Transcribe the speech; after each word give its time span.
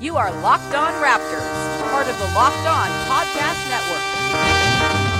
You 0.00 0.16
are 0.16 0.32
Locked 0.42 0.74
On 0.74 0.92
Raptors, 1.02 1.90
part 1.90 2.06
of 2.08 2.18
the 2.18 2.24
Locked 2.34 2.66
On 2.66 2.88
Podcast 3.08 3.70
Network. 3.70 5.12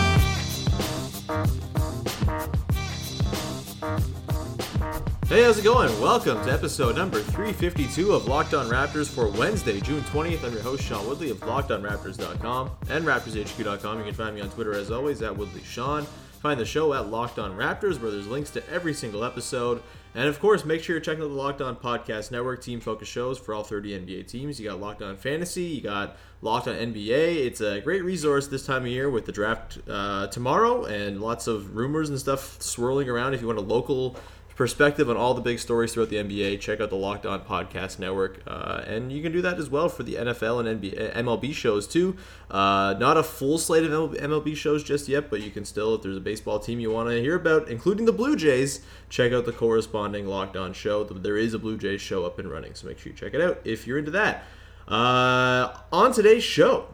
Hey, 5.29 5.45
how's 5.45 5.59
it 5.59 5.65
going? 5.65 5.89
Welcome 6.01 6.45
to 6.45 6.53
episode 6.53 6.97
number 6.97 7.21
352 7.21 8.13
of 8.13 8.27
Locked 8.27 8.53
On 8.53 8.69
Raptors 8.69 9.09
for 9.09 9.29
Wednesday, 9.29 9.81
June 9.81 10.03
20th. 10.03 10.45
I'm 10.45 10.53
your 10.53 10.63
host, 10.63 10.83
Sean 10.85 11.07
Woodley 11.07 11.31
of 11.31 11.39
LockedOnRaptors.com 11.41 12.71
and 12.91 13.05
RaptorsHQ.com. 13.07 13.99
You 13.99 14.05
can 14.05 14.15
find 14.15 14.35
me 14.35 14.43
on 14.43 14.51
Twitter 14.51 14.75
as 14.75 14.91
always 14.91 15.23
at 15.23 15.33
WoodleySean. 15.33 16.07
Find 16.43 16.59
the 16.59 16.65
show 16.65 16.93
at 16.93 17.07
Locked 17.07 17.39
On 17.39 17.57
Raptors, 17.57 18.01
where 18.01 18.11
there's 18.11 18.27
links 18.27 18.51
to 18.51 18.69
every 18.69 18.95
single 18.95 19.23
episode. 19.23 19.81
And 20.13 20.27
of 20.27 20.41
course, 20.41 20.65
make 20.65 20.83
sure 20.83 20.97
you're 20.97 21.01
checking 21.01 21.23
out 21.23 21.29
the 21.29 21.35
Locked 21.35 21.61
On 21.61 21.77
Podcast 21.77 22.33
Network 22.33 22.61
team 22.61 22.81
focus 22.81 23.07
shows 23.07 23.39
for 23.39 23.55
all 23.55 23.63
30 23.63 24.01
NBA 24.01 24.27
teams. 24.27 24.59
You 24.59 24.69
got 24.69 24.81
Locked 24.81 25.03
On 25.03 25.17
Fantasy, 25.17 25.63
you 25.63 25.81
got 25.81 26.17
Locked 26.41 26.67
On 26.67 26.75
NBA. 26.75 27.47
It's 27.47 27.61
a 27.61 27.81
great 27.81 28.03
resource 28.03 28.49
this 28.49 28.67
time 28.67 28.83
of 28.83 28.89
year 28.89 29.09
with 29.09 29.25
the 29.25 29.31
draft 29.31 29.79
uh, 29.89 30.27
tomorrow 30.27 30.87
and 30.87 31.21
lots 31.21 31.47
of 31.47 31.77
rumors 31.77 32.11
and 32.11 32.19
stuff 32.19 32.61
swirling 32.61 33.09
around. 33.09 33.35
If 33.35 33.41
you 33.41 33.47
want 33.47 33.61
a 33.61 33.63
local 33.63 34.17
perspective 34.63 35.11
on 35.11 35.17
all 35.17 35.35
the 35.35 35.41
big 35.41 35.59
stories 35.59 35.93
throughout 35.93 36.09
the 36.09 36.15
NBA, 36.15 36.61
check 36.61 36.81
out 36.81 36.89
the 36.89 36.95
Locked 36.95 37.27
On 37.27 37.41
Podcast 37.41 37.99
Network. 37.99 38.43
Uh, 38.47 38.85
and 38.87 39.11
you 39.11 39.21
can 39.21 39.33
do 39.33 39.43
that 39.43 39.59
as 39.59 39.69
well 39.69 39.89
for 39.89 40.05
the 40.05 40.15
NFL 40.15 40.65
and 40.65 40.81
NBA, 40.81 41.17
MLB 41.17 41.53
shows 41.53 41.89
too. 41.89 42.17
Uh, 42.49 42.95
not 42.97 43.17
a 43.17 43.25
full 43.25 43.59
slate 43.59 43.83
of 43.83 44.13
MLB 44.13 44.55
shows 44.55 44.85
just 44.85 45.09
yet, 45.09 45.31
but 45.31 45.41
you 45.41 45.51
can 45.51 45.65
still, 45.65 45.97
if 45.97 46.03
there's 46.03 46.17
a 46.17 46.21
baseball 46.21 46.61
team 46.61 46.79
you 46.79 46.93
want 46.93 47.09
to 47.09 47.21
hear 47.21 47.35
about, 47.35 47.67
including 47.67 48.07
the 48.07 48.13
Blue 48.13 48.37
Jays, 48.37 48.83
check 49.09 49.33
out 49.33 49.47
the 49.47 49.53
corresponding 49.53 50.29
Locked 50.29 50.57
On 50.57 50.73
show. 50.73 51.03
There 51.03 51.37
is 51.37 51.55
a 51.55 51.59
Blue 51.59 51.77
Jays 51.77 52.01
show 52.01 52.25
up 52.25 52.39
and 52.39 52.49
running, 52.49 52.77
so 52.77 52.87
make 52.87 53.01
sure 53.01 53.11
you 53.11 53.19
check 53.19 53.35
it 53.35 53.41
out 53.41 53.61
if 53.65 53.85
you're 53.85 53.99
into 53.99 54.13
that. 54.13 54.45
Uh, 54.87 55.77
on 55.91 56.13
today's 56.13 56.45
show, 56.45 56.87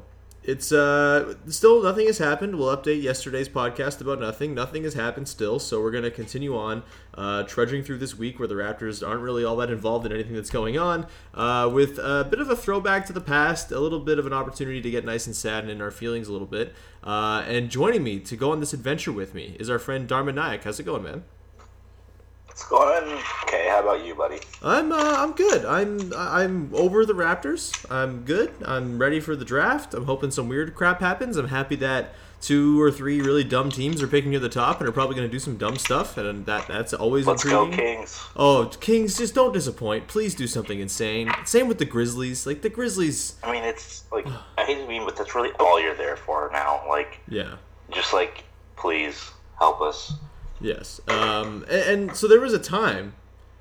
it's 0.49 0.73
uh 0.73 1.35
still 1.47 1.83
nothing 1.83 2.07
has 2.07 2.17
happened. 2.17 2.57
We'll 2.57 2.75
update 2.75 3.03
yesterday's 3.03 3.51
podcast 3.51 4.01
about 4.01 4.19
nothing. 4.19 4.55
Nothing 4.55 4.85
has 4.85 4.95
happened 4.95 5.29
still, 5.29 5.59
so 5.59 5.83
we're 5.83 5.91
gonna 5.91 6.11
continue 6.11 6.57
on 6.57 6.85
uh, 7.15 7.43
trudging 7.43 7.83
through 7.85 7.99
this 7.99 8.17
week 8.17 8.39
where 8.39 8.49
the 8.49 8.55
Raptors 8.55 9.07
aren't 9.07 9.21
really 9.21 9.45
all 9.45 9.57
that 9.57 9.71
involved 9.71 10.07
in 10.07 10.13
anything 10.13 10.33
that's 10.33 10.49
going 10.49 10.79
on, 10.79 11.07
uh, 11.35 11.69
with 11.71 11.99
a 11.99 12.27
bit 12.31 12.41
of 12.41 12.49
a 12.49 12.57
throwback 12.57 13.05
to 13.07 13.13
the 13.13 13.21
past, 13.21 13.71
a 13.73 13.79
little 13.79 14.01
bit 14.01 14.19
of 14.19 14.27
an 14.27 14.33
opportunity 14.33 14.81
to 14.81 14.91
get 14.91 15.05
nice 15.05 15.27
and 15.27 15.37
sad 15.37 15.65
and 15.65 15.71
in 15.71 15.83
our 15.83 15.91
feelings 15.91 16.29
a 16.29 16.33
little 16.33 16.47
bit. 16.47 16.75
Uh, 17.05 17.45
and 17.47 17.69
joining 17.69 18.03
me 18.03 18.19
to 18.19 18.35
go 18.35 18.51
on 18.51 18.61
this 18.61 18.73
adventure 18.73 19.13
with 19.13 19.35
me 19.35 19.55
is 19.61 19.69
our 19.69 19.79
friend 19.79 20.09
Dharma 20.09 20.33
Naik. 20.33 20.65
How's 20.65 20.81
it 20.81 20.85
going, 20.85 21.03
man? 21.03 21.25
It's 22.59 22.67
going 22.67 23.05
okay. 23.45 23.69
How 23.69 23.83
about 23.83 24.05
you, 24.05 24.17
buddy? 24.17 24.41
I'm 24.65 24.91
uh, 24.91 24.97
I'm 25.19 25.31
good. 25.31 25.65
I'm 25.65 26.13
I'm 26.13 26.75
over 26.75 27.07
the 27.07 27.13
Raptors. 27.13 27.73
I'm 27.89 28.23
good. 28.23 28.53
I'm 28.65 28.99
ready 28.99 29.21
for 29.21 29.37
the 29.37 29.45
draft. 29.45 29.95
I'm 29.95 30.07
hoping 30.07 30.33
some 30.33 30.49
weird 30.49 30.75
crap 30.75 30.99
happens. 30.99 31.37
I'm 31.37 31.47
happy 31.47 31.77
that 31.77 32.15
two 32.41 32.83
or 32.83 32.91
three 32.91 33.21
really 33.21 33.45
dumb 33.45 33.71
teams 33.71 34.03
are 34.03 34.09
picking 34.09 34.33
near 34.33 34.41
the 34.41 34.49
top 34.49 34.81
and 34.81 34.89
are 34.89 34.93
probably 34.93 35.15
going 35.15 35.29
to 35.29 35.31
do 35.31 35.39
some 35.39 35.57
dumb 35.57 35.77
stuff, 35.77 36.17
and 36.19 36.47
that 36.47 36.67
that's 36.67 36.93
always 36.93 37.29
Let's 37.29 37.45
intriguing. 37.45 37.71
go 37.71 37.77
Kings. 37.77 38.21
Oh, 38.35 38.69
Kings, 38.81 39.17
just 39.17 39.37
don't 39.37 39.53
disappoint. 39.53 40.09
Please 40.09 40.35
do 40.35 40.49
something 40.49 40.81
insane. 40.81 41.31
Same 41.45 41.69
with 41.69 41.79
the 41.79 41.85
Grizzlies. 41.85 42.45
Like 42.45 42.63
the 42.63 42.71
Grizzlies. 42.71 43.37
I 43.45 43.53
mean, 43.53 43.63
it's 43.63 44.03
like 44.11 44.27
I 44.59 44.65
hate 44.65 44.79
to 44.79 44.89
mean, 44.89 45.05
but 45.05 45.15
that's 45.17 45.37
really 45.37 45.53
all 45.61 45.81
you're 45.81 45.95
there 45.95 46.17
for 46.17 46.51
now. 46.53 46.83
Like, 46.89 47.21
Yeah. 47.29 47.55
just 47.93 48.13
like, 48.13 48.43
please 48.75 49.31
help 49.61 49.81
us. 49.81 50.13
Yes. 50.61 51.01
Um, 51.09 51.65
and, 51.71 52.11
and 52.11 52.17
so 52.17 52.27
there 52.27 52.41
was 52.41 52.53
a 52.53 52.59
time 52.59 53.15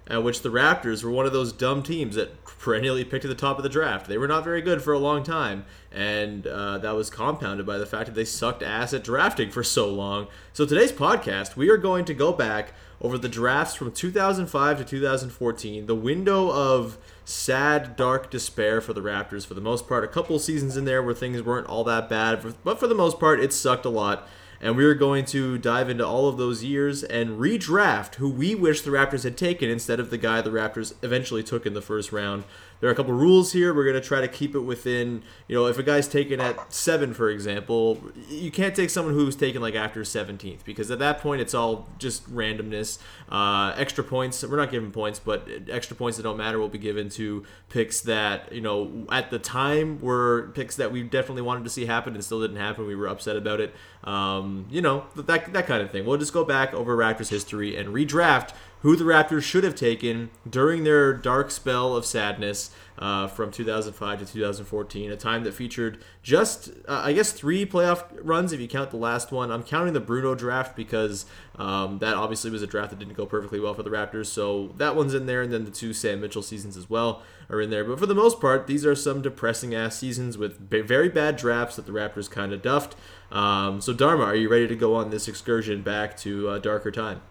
at 0.10 0.24
which 0.24 0.42
the 0.42 0.50
Raptors 0.50 1.04
were 1.04 1.12
one 1.12 1.26
of 1.26 1.34
those 1.34 1.52
dumb 1.52 1.84
teams 1.84 2.16
that 2.16 2.44
perennially 2.46 3.04
picked 3.04 3.26
at 3.26 3.30
the 3.30 3.36
top 3.36 3.58
of 3.58 3.64
the 3.64 3.70
draft. 3.70 4.08
They 4.08 4.18
were 4.18 4.28
not 4.28 4.44
very 4.44 4.62
good 4.62 4.82
for 4.82 4.94
a 4.94 5.00
long 5.00 5.24
time, 5.24 5.66
and 5.92 6.48
uh, 6.48 6.78
that 6.80 6.96
was 6.96 7.10
compounded 7.10 7.66
by 7.66 7.78
the 7.78 7.86
fact 7.86 8.08
that 8.08 8.16
they 8.16 8.26
sucked 8.26 8.64
ass 8.64 8.94
at 8.94 9.04
drafting 9.04 9.52
for 9.52 9.64
so 9.64 9.90
long. 9.90 10.28
So 10.54 10.66
today's 10.66 10.92
podcast, 10.92 11.56
we 11.56 11.70
are 11.70 11.78
going 11.78 12.06
to 12.06 12.14
go 12.14 12.32
back 12.32 12.74
over 13.02 13.18
the 13.18 13.30
drafts 13.30 13.76
from 13.76 13.92
2005 13.92 14.78
to 14.80 14.84
2014, 14.84 15.86
the 15.86 15.96
window 15.96 16.50
of 16.50 16.98
sad, 17.26 17.96
dark 17.96 18.32
despair 18.32 18.82
for 18.82 18.94
the 18.94 19.02
Raptors 19.02 19.46
for 19.46 19.54
the 19.54 19.62
most 19.62 19.88
part. 19.88 20.04
A 20.04 20.08
couple 20.08 20.40
seasons 20.40 20.78
in 20.78 20.86
there 20.86 21.04
where 21.04 21.14
things 21.14 21.42
weren't 21.44 21.68
all 21.68 21.84
that 21.84 22.10
bad, 22.10 22.56
but 22.64 22.80
for 22.80 22.88
the 22.88 22.96
most 22.96 23.20
part, 23.20 23.40
it 23.40 23.54
sucked 23.54 23.86
a 23.86 23.90
lot 23.90 24.28
and 24.62 24.76
we 24.76 24.86
are 24.86 24.94
going 24.94 25.26
to 25.26 25.58
dive 25.58 25.90
into 25.90 26.06
all 26.06 26.28
of 26.28 26.38
those 26.38 26.64
years 26.64 27.04
and 27.04 27.40
redraft 27.40 28.16
who 28.16 28.30
we 28.30 28.56
wish 28.56 28.82
the 28.82 28.92
Raptors 28.92 29.24
had 29.24 29.38
taken 29.38 29.70
instead 29.70 30.00
of 30.00 30.10
the 30.10 30.18
guy 30.18 30.42
the 30.42 30.50
Raptors 30.50 30.94
eventually 31.02 31.44
took 31.44 31.66
in 31.66 31.74
the 31.74 31.82
first 31.82 32.12
round. 32.12 32.44
There 32.80 32.90
are 32.90 32.94
a 32.94 32.96
couple 32.96 33.14
rules 33.14 33.54
here. 33.54 33.74
We're 33.74 33.84
going 33.84 34.02
to 34.02 34.08
try 34.08 34.22
to 34.22 34.28
keep 34.28 34.54
it 34.56 34.60
within, 34.60 35.24
you 35.48 35.56
know, 35.56 35.66
if 35.66 35.78
a 35.80 35.84
guy's 35.84 36.08
taken 36.08 36.40
at 36.40 36.72
seven, 36.72 37.14
for 37.14 37.30
example, 37.30 38.02
you 38.30 38.52
can't 38.52 38.76
take 38.76 38.90
someone 38.90 39.16
who's 39.16 39.36
taken 39.36 39.62
like 39.62 39.76
after 39.76 40.02
17th 40.02 40.64
because 40.64 40.92
at 40.92 41.00
that 41.00 41.20
point 41.20 41.42
it's 41.42 41.54
all 41.54 41.88
just 41.98 42.32
randomness. 42.34 43.00
Uh, 43.30 43.74
extra 43.78 44.04
points, 44.04 44.44
we're 44.44 44.58
not 44.58 44.70
giving 44.70 44.92
points, 44.92 45.20
but 45.20 45.48
extra 45.70 45.96
points 45.96 46.18
that 46.18 46.24
don't 46.24 46.38
matter 46.38 46.60
will 46.60 46.70
be 46.70 46.78
given 46.78 47.10
to 47.10 47.44
picks 47.70 48.02
that, 48.02 48.52
you 48.54 48.62
know, 48.62 49.06
at 49.12 49.32
the 49.32 49.40
time 49.40 50.00
were 50.00 50.52
picks 50.54 50.76
that 50.76 50.92
we 50.92 51.04
definitely 51.04 51.42
wanted 51.42 51.64
to 51.64 51.70
see 51.70 51.86
happen 51.86 52.14
and 52.14 52.24
still 52.24 52.42
didn't 52.42 52.58
happen. 52.58 52.86
We 52.86 52.96
were 52.96 53.08
upset 53.08 53.36
about 53.36 53.60
it. 53.60 53.74
Um, 54.04 54.68
you 54.70 54.82
know, 54.82 55.06
that, 55.16 55.52
that 55.52 55.66
kind 55.66 55.82
of 55.82 55.92
thing. 55.92 56.06
We'll 56.06 56.18
just 56.18 56.34
go 56.34 56.46
back 56.46 56.74
over 56.74 56.96
Raptors 56.96 57.30
history 57.30 57.76
and 57.76 57.90
redraft 57.90 58.54
who 58.82 58.96
the 58.96 59.04
Raptors 59.04 59.44
should 59.44 59.64
have 59.64 59.76
taken 59.76 60.30
during 60.48 60.84
their 60.84 61.14
dark 61.14 61.52
spell 61.52 61.96
of 61.96 62.06
sadness 62.06 62.72
uh, 63.00 63.28
from 63.28 63.52
2005 63.52 64.20
to 64.20 64.26
2014, 64.26 65.12
a 65.12 65.16
time 65.16 65.44
that 65.44 65.54
featured 65.54 66.04
just, 66.24 66.70
uh, 66.88 67.02
I 67.04 67.14
guess, 67.14 67.32
three 67.32 67.66
playoff 67.66 68.06
runs 68.22 68.54
if 68.54 68.60
you 68.60 68.68
count 68.68 68.92
the 68.92 68.98
last 68.98 69.32
one. 69.32 69.52
I'm 69.52 69.64
counting 69.64 69.94
the 69.94 70.00
Bruno 70.00 70.36
draft 70.36 70.76
because 70.76 71.26
um, 71.58 72.00
that 72.00 72.16
obviously 72.16 72.50
was 72.50 72.62
a 72.62 72.68
draft 72.68 72.92
that 72.92 73.00
didn't 73.00 73.14
go 73.14 73.26
perfectly 73.26 73.60
well 73.60 73.74
for 73.74 73.84
the 73.84 73.90
Raptors, 73.90 74.28
so 74.28 74.74
that 74.78 74.96
one's 74.96 75.14
in 75.14 75.26
there, 75.26 75.42
and 75.42 75.52
then 75.52 75.66
the 75.66 75.72
two 75.72 75.94
Sam 75.94 76.22
Mitchell 76.22 76.42
seasons 76.42 76.78
as 76.78 76.90
well 76.90 77.22
are 77.50 77.62
in 77.62 77.70
there. 77.70 77.84
But 77.84 78.00
for 78.00 78.06
the 78.06 78.16
most 78.16 78.40
part, 78.40 78.68
these 78.68 78.86
are 78.86 78.96
some 78.96 79.22
depressing 79.22 79.76
ass 79.76 79.98
seasons 79.98 80.38
with 80.38 80.70
very 80.70 81.10
bad 81.10 81.36
drafts 81.36 81.76
that 81.76 81.86
the 81.86 81.92
Raptors 81.92 82.30
kind 82.30 82.52
of 82.52 82.62
duffed. 82.62 82.96
Um, 83.32 83.82
so, 83.82 83.94
Dharma, 83.94 84.24
are 84.24 84.36
you 84.36 84.50
ready 84.50 84.68
to 84.68 84.76
go 84.76 84.96
on 84.96 85.10
this 85.10 85.28
excursion 85.28 85.82
back 85.82 86.18
to 86.18 86.50
a 86.50 86.60
darker 86.60 86.92
time? 86.92 87.22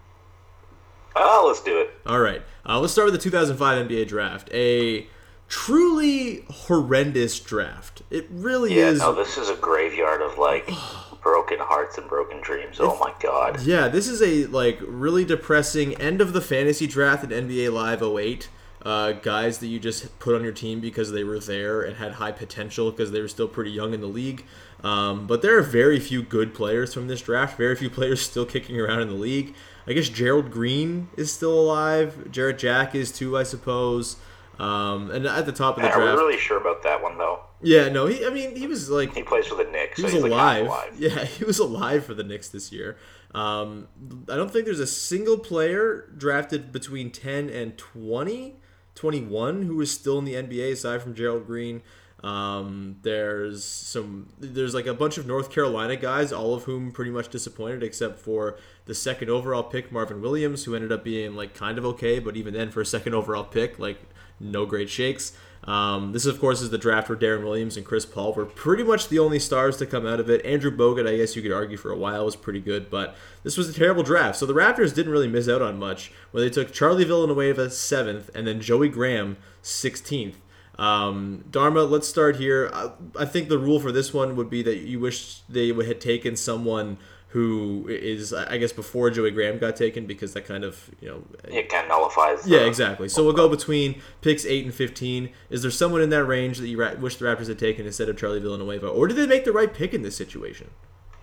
Oh, 1.18 1.44
let's 1.46 1.62
do 1.62 1.78
it. 1.80 1.90
All 2.06 2.20
right. 2.20 2.42
Uh, 2.68 2.78
let's 2.80 2.92
start 2.92 3.06
with 3.06 3.14
the 3.14 3.20
2005 3.20 3.88
NBA 3.88 4.06
draft. 4.08 4.50
A 4.52 5.06
truly 5.48 6.44
horrendous 6.50 7.38
draft. 7.40 8.02
It 8.10 8.26
really 8.30 8.74
Yeah, 8.76 8.88
is. 8.88 8.98
no, 9.00 9.14
this 9.14 9.38
is 9.38 9.48
a 9.48 9.54
graveyard 9.56 10.20
of 10.20 10.38
like 10.38 10.70
broken 11.22 11.58
hearts 11.58 11.98
and 11.98 12.08
broken 12.08 12.40
dreams. 12.40 12.76
Oh 12.80 12.98
my 12.98 13.12
god. 13.20 13.62
Yeah, 13.62 13.88
this 13.88 14.08
is 14.08 14.20
a 14.22 14.46
like 14.46 14.78
really 14.86 15.24
depressing 15.24 15.94
end 16.00 16.20
of 16.20 16.32
the 16.32 16.40
fantasy 16.40 16.86
draft 16.86 17.24
in 17.24 17.30
NBA 17.48 17.72
Live 17.72 18.02
08. 18.02 18.48
Uh, 18.82 19.10
guys 19.12 19.58
that 19.58 19.66
you 19.66 19.80
just 19.80 20.16
put 20.20 20.36
on 20.36 20.44
your 20.44 20.52
team 20.52 20.78
because 20.78 21.10
they 21.10 21.24
were 21.24 21.40
there 21.40 21.82
and 21.82 21.96
had 21.96 22.12
high 22.12 22.30
potential 22.30 22.92
because 22.92 23.10
they 23.10 23.20
were 23.20 23.26
still 23.26 23.48
pretty 23.48 23.70
young 23.72 23.92
in 23.92 24.00
the 24.00 24.06
league. 24.06 24.44
Um, 24.86 25.26
but 25.26 25.42
there 25.42 25.58
are 25.58 25.62
very 25.62 25.98
few 25.98 26.22
good 26.22 26.54
players 26.54 26.94
from 26.94 27.08
this 27.08 27.20
draft. 27.22 27.56
Very 27.56 27.74
few 27.76 27.90
players 27.90 28.20
still 28.30 28.46
kicking 28.46 28.78
around 28.80 29.00
in 29.00 29.08
the 29.08 29.14
league. 29.14 29.54
I 29.86 29.92
guess 29.92 30.08
Gerald 30.08 30.50
Green 30.50 31.08
is 31.16 31.32
still 31.32 31.58
alive. 31.58 32.30
Jarrett 32.30 32.58
Jack 32.58 32.94
is 32.94 33.10
too, 33.12 33.36
I 33.36 33.42
suppose. 33.44 34.16
Um, 34.58 35.10
and 35.10 35.26
at 35.26 35.46
the 35.46 35.52
top 35.52 35.76
of 35.76 35.82
the 35.82 35.88
Yeah, 35.88 35.96
draft, 35.96 36.18
really 36.18 36.38
sure 36.38 36.58
about 36.58 36.82
that 36.84 37.02
one 37.02 37.18
though? 37.18 37.40
yeah, 37.62 37.88
no, 37.88 38.06
he. 38.06 38.24
I 38.24 38.30
mean, 38.30 38.56
he 38.56 38.66
was 38.66 38.88
like 38.90 39.14
He 39.14 39.22
plays 39.22 39.46
for 39.46 39.54
the 39.54 39.64
Knicks. 39.70 39.96
he 39.96 40.02
so 40.02 40.06
was 40.06 40.14
he's 40.14 40.24
alive. 40.24 40.66
half 40.66 40.66
alive. 40.66 40.92
Yeah, 40.98 41.24
he 41.24 41.44
was 41.44 41.58
alive 41.58 42.04
for 42.04 42.14
the 42.14 42.22
Knicks 42.24 42.48
this 42.48 42.72
year. 42.72 42.96
Um, 43.34 43.88
I 44.30 44.36
don't 44.36 44.50
think 44.50 44.64
there's 44.64 44.80
a 44.80 44.86
single 44.86 45.38
player 45.38 46.08
drafted 46.16 46.72
between 46.72 47.10
10 47.10 47.50
and 47.50 47.76
20, 47.76 48.56
21 48.94 49.62
who 49.62 49.80
is 49.80 49.90
still 49.90 50.18
in 50.18 50.24
the 50.24 50.34
NBA 50.34 50.72
aside 50.72 51.02
from 51.02 51.14
Gerald 51.14 51.46
Green. 51.46 51.82
Um, 52.22 52.96
there's 53.02 53.64
some 53.64 54.28
there's 54.38 54.74
like 54.74 54.86
a 54.86 54.94
bunch 54.94 55.18
of 55.18 55.26
North 55.26 55.50
Carolina 55.50 55.96
guys, 55.96 56.32
all 56.32 56.54
of 56.54 56.64
whom 56.64 56.90
pretty 56.90 57.10
much 57.10 57.28
disappointed, 57.28 57.82
except 57.82 58.18
for 58.18 58.58
the 58.86 58.94
second 58.94 59.28
overall 59.28 59.62
pick, 59.62 59.92
Marvin 59.92 60.22
Williams, 60.22 60.64
who 60.64 60.74
ended 60.74 60.92
up 60.92 61.04
being 61.04 61.36
like 61.36 61.54
kind 61.54 61.78
of 61.78 61.84
okay, 61.84 62.18
but 62.18 62.36
even 62.36 62.54
then 62.54 62.70
for 62.70 62.80
a 62.80 62.86
second 62.86 63.14
overall 63.14 63.44
pick, 63.44 63.78
like 63.78 64.00
no 64.40 64.66
great 64.66 64.88
shakes. 64.88 65.32
Um, 65.64 66.12
this, 66.12 66.26
of 66.26 66.38
course, 66.38 66.60
is 66.60 66.70
the 66.70 66.78
draft 66.78 67.08
where 67.08 67.18
Deron 67.18 67.42
Williams 67.42 67.76
and 67.76 67.84
Chris 67.84 68.06
Paul 68.06 68.32
were 68.34 68.46
pretty 68.46 68.84
much 68.84 69.08
the 69.08 69.18
only 69.18 69.40
stars 69.40 69.76
to 69.78 69.86
come 69.86 70.06
out 70.06 70.20
of 70.20 70.30
it. 70.30 70.44
Andrew 70.46 70.70
Bogut, 70.70 71.08
I 71.08 71.16
guess 71.16 71.34
you 71.34 71.42
could 71.42 71.52
argue 71.52 71.76
for 71.76 71.90
a 71.90 71.96
while, 71.96 72.24
was 72.24 72.36
pretty 72.36 72.60
good, 72.60 72.88
but 72.88 73.16
this 73.42 73.56
was 73.56 73.68
a 73.68 73.72
terrible 73.72 74.04
draft. 74.04 74.38
So 74.38 74.46
the 74.46 74.54
Raptors 74.54 74.94
didn't 74.94 75.10
really 75.10 75.28
miss 75.28 75.48
out 75.48 75.62
on 75.62 75.78
much 75.78 76.12
when 76.30 76.44
they 76.44 76.50
took 76.50 76.72
Charlie 76.72 77.04
Villanueva 77.04 77.70
seventh 77.70 78.30
and 78.34 78.46
then 78.46 78.60
Joey 78.60 78.88
Graham 78.88 79.38
16th. 79.62 80.36
Um, 80.78 81.44
Dharma, 81.50 81.82
let's 81.84 82.06
start 82.08 82.36
here. 82.36 82.70
I, 82.72 82.90
I 83.18 83.24
think 83.24 83.48
the 83.48 83.58
rule 83.58 83.80
for 83.80 83.92
this 83.92 84.12
one 84.12 84.36
would 84.36 84.50
be 84.50 84.62
that 84.62 84.78
you 84.78 85.00
wish 85.00 85.40
they 85.48 85.72
would 85.72 85.86
had 85.86 86.00
taken 86.00 86.36
someone 86.36 86.98
who 87.28 87.86
is, 87.88 88.32
I 88.32 88.56
guess, 88.56 88.72
before 88.72 89.10
Joey 89.10 89.30
Graham 89.30 89.58
got 89.58 89.76
taken 89.76 90.06
because 90.06 90.32
that 90.34 90.46
kind 90.46 90.64
of, 90.64 90.90
you 91.00 91.08
know, 91.08 91.22
It 91.44 91.68
kind 91.68 91.84
of 91.84 91.88
nullifies. 91.90 92.46
yeah, 92.46 92.60
exactly. 92.60 93.08
So 93.08 93.24
we'll 93.24 93.34
go 93.34 93.48
between 93.48 94.00
picks 94.22 94.46
eight 94.46 94.64
and 94.64 94.72
fifteen. 94.72 95.30
Is 95.50 95.60
there 95.62 95.70
someone 95.70 96.00
in 96.00 96.10
that 96.10 96.24
range 96.24 96.58
that 96.58 96.68
you 96.68 96.80
ra- 96.80 96.94
wish 96.94 97.16
the 97.16 97.24
Raptors 97.26 97.48
had 97.48 97.58
taken 97.58 97.84
instead 97.84 98.08
of 98.08 98.16
Charlie 98.16 98.40
Villanueva, 98.40 98.86
or 98.88 99.06
did 99.08 99.16
they 99.16 99.26
make 99.26 99.44
the 99.44 99.52
right 99.52 99.72
pick 99.72 99.92
in 99.92 100.02
this 100.02 100.16
situation? 100.16 100.70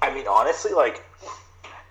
I 0.01 0.13
mean, 0.13 0.25
honestly, 0.29 0.73
like 0.73 1.03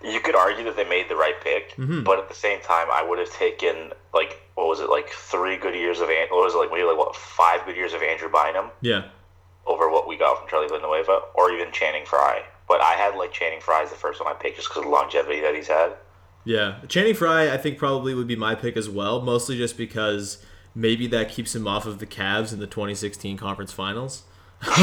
you 0.03 0.19
could 0.21 0.35
argue 0.35 0.63
that 0.65 0.75
they 0.77 0.87
made 0.87 1.09
the 1.09 1.15
right 1.15 1.35
pick, 1.43 1.71
Mm-hmm. 1.75 2.03
but 2.03 2.19
at 2.19 2.29
the 2.29 2.35
same 2.35 2.61
time, 2.61 2.87
I 2.91 3.03
would 3.03 3.19
have 3.19 3.31
taken 3.31 3.91
like 4.13 4.39
what 4.55 4.67
was 4.67 4.79
it, 4.79 4.89
like 4.89 5.09
three 5.09 5.57
good 5.57 5.75
years 5.75 5.99
of 5.99 6.07
what 6.07 6.29
was 6.31 6.53
it, 6.53 6.57
like 6.57 6.69
maybe 6.71 6.83
like 6.83 6.97
what 6.97 7.15
five 7.15 7.65
good 7.65 7.75
years 7.75 7.93
of 7.93 8.01
Andrew 8.03 8.29
Bynum 8.29 8.69
Yeah, 8.81 9.05
over 9.65 9.89
what 9.89 10.07
we 10.07 10.17
got 10.17 10.39
from 10.39 10.47
Charlie 10.49 10.67
Villanueva, 10.67 11.21
or 11.35 11.51
even 11.51 11.71
Channing 11.71 12.05
Frye. 12.05 12.43
But 12.67 12.81
I 12.81 12.93
had 12.93 13.15
like 13.15 13.31
Channing 13.31 13.61
Frye 13.61 13.83
as 13.83 13.89
the 13.89 13.95
first 13.95 14.23
one 14.23 14.31
I 14.33 14.35
picked 14.37 14.55
just 14.57 14.69
because 14.69 14.79
of 14.79 14.85
the 14.85 14.89
longevity 14.89 15.41
that 15.41 15.53
he's 15.55 15.67
had. 15.67 15.93
yeah. 16.45 16.79
Channing 16.87 17.13
Frye, 17.13 17.51
I 17.53 17.57
think 17.57 17.77
probably 17.77 18.13
would 18.13 18.27
be 18.27 18.35
my 18.35 18.55
pick 18.55 18.77
as 18.77 18.89
well, 18.89 19.21
mostly 19.21 19.57
just 19.57 19.77
because 19.77 20.43
maybe 20.75 21.07
that 21.07 21.29
keeps 21.29 21.55
him 21.55 21.67
off 21.67 21.85
of 21.85 21.99
the 21.99 22.05
Cavs 22.07 22.51
in 22.53 22.59
the 22.59 22.67
2016 22.67 23.37
Conference 23.37 23.71
Finals. 23.71 24.23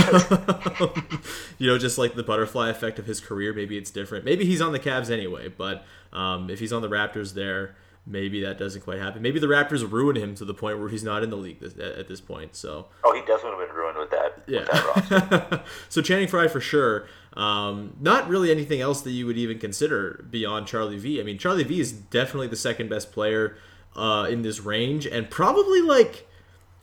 you 1.58 1.66
know, 1.66 1.78
just 1.78 1.98
like 1.98 2.14
the 2.14 2.22
butterfly 2.22 2.68
effect 2.68 2.98
of 2.98 3.06
his 3.06 3.20
career, 3.20 3.52
maybe 3.52 3.76
it's 3.78 3.90
different. 3.90 4.24
Maybe 4.24 4.44
he's 4.44 4.60
on 4.60 4.72
the 4.72 4.78
Cavs 4.78 5.10
anyway, 5.10 5.48
but 5.48 5.84
um, 6.12 6.50
if 6.50 6.58
he's 6.60 6.72
on 6.72 6.82
the 6.82 6.88
Raptors 6.88 7.34
there, 7.34 7.76
maybe 8.10 8.40
that 8.42 8.58
doesn't 8.58 8.82
quite 8.82 8.98
happen. 8.98 9.22
Maybe 9.22 9.38
the 9.38 9.46
Raptors 9.46 9.88
ruin 9.90 10.16
him 10.16 10.34
to 10.36 10.44
the 10.44 10.54
point 10.54 10.78
where 10.78 10.88
he's 10.88 11.04
not 11.04 11.22
in 11.22 11.30
the 11.30 11.36
league 11.36 11.60
this, 11.60 11.74
at, 11.74 11.80
at 11.98 12.08
this 12.08 12.20
point. 12.20 12.56
So 12.56 12.86
Oh, 13.04 13.14
he 13.14 13.20
definitely 13.20 13.58
would 13.58 13.68
have 13.68 13.68
been 13.68 13.76
ruined 13.76 13.98
with 13.98 14.10
that. 14.10 14.42
yeah. 14.46 14.60
With 14.60 15.08
that 15.30 15.64
so 15.88 16.02
Channing 16.02 16.28
Frye 16.28 16.48
for 16.48 16.60
sure. 16.60 17.06
Um, 17.34 17.94
not 18.00 18.28
really 18.28 18.50
anything 18.50 18.80
else 18.80 19.02
that 19.02 19.12
you 19.12 19.26
would 19.26 19.38
even 19.38 19.58
consider 19.58 20.24
beyond 20.30 20.66
Charlie 20.66 20.98
V. 20.98 21.20
I 21.20 21.22
mean, 21.24 21.38
Charlie 21.38 21.64
V 21.64 21.80
is 21.80 21.92
definitely 21.92 22.48
the 22.48 22.56
second 22.56 22.88
best 22.90 23.12
player 23.12 23.56
uh, 23.96 24.26
in 24.28 24.42
this 24.42 24.60
range, 24.60 25.06
and 25.06 25.30
probably 25.30 25.80
like 25.80 26.26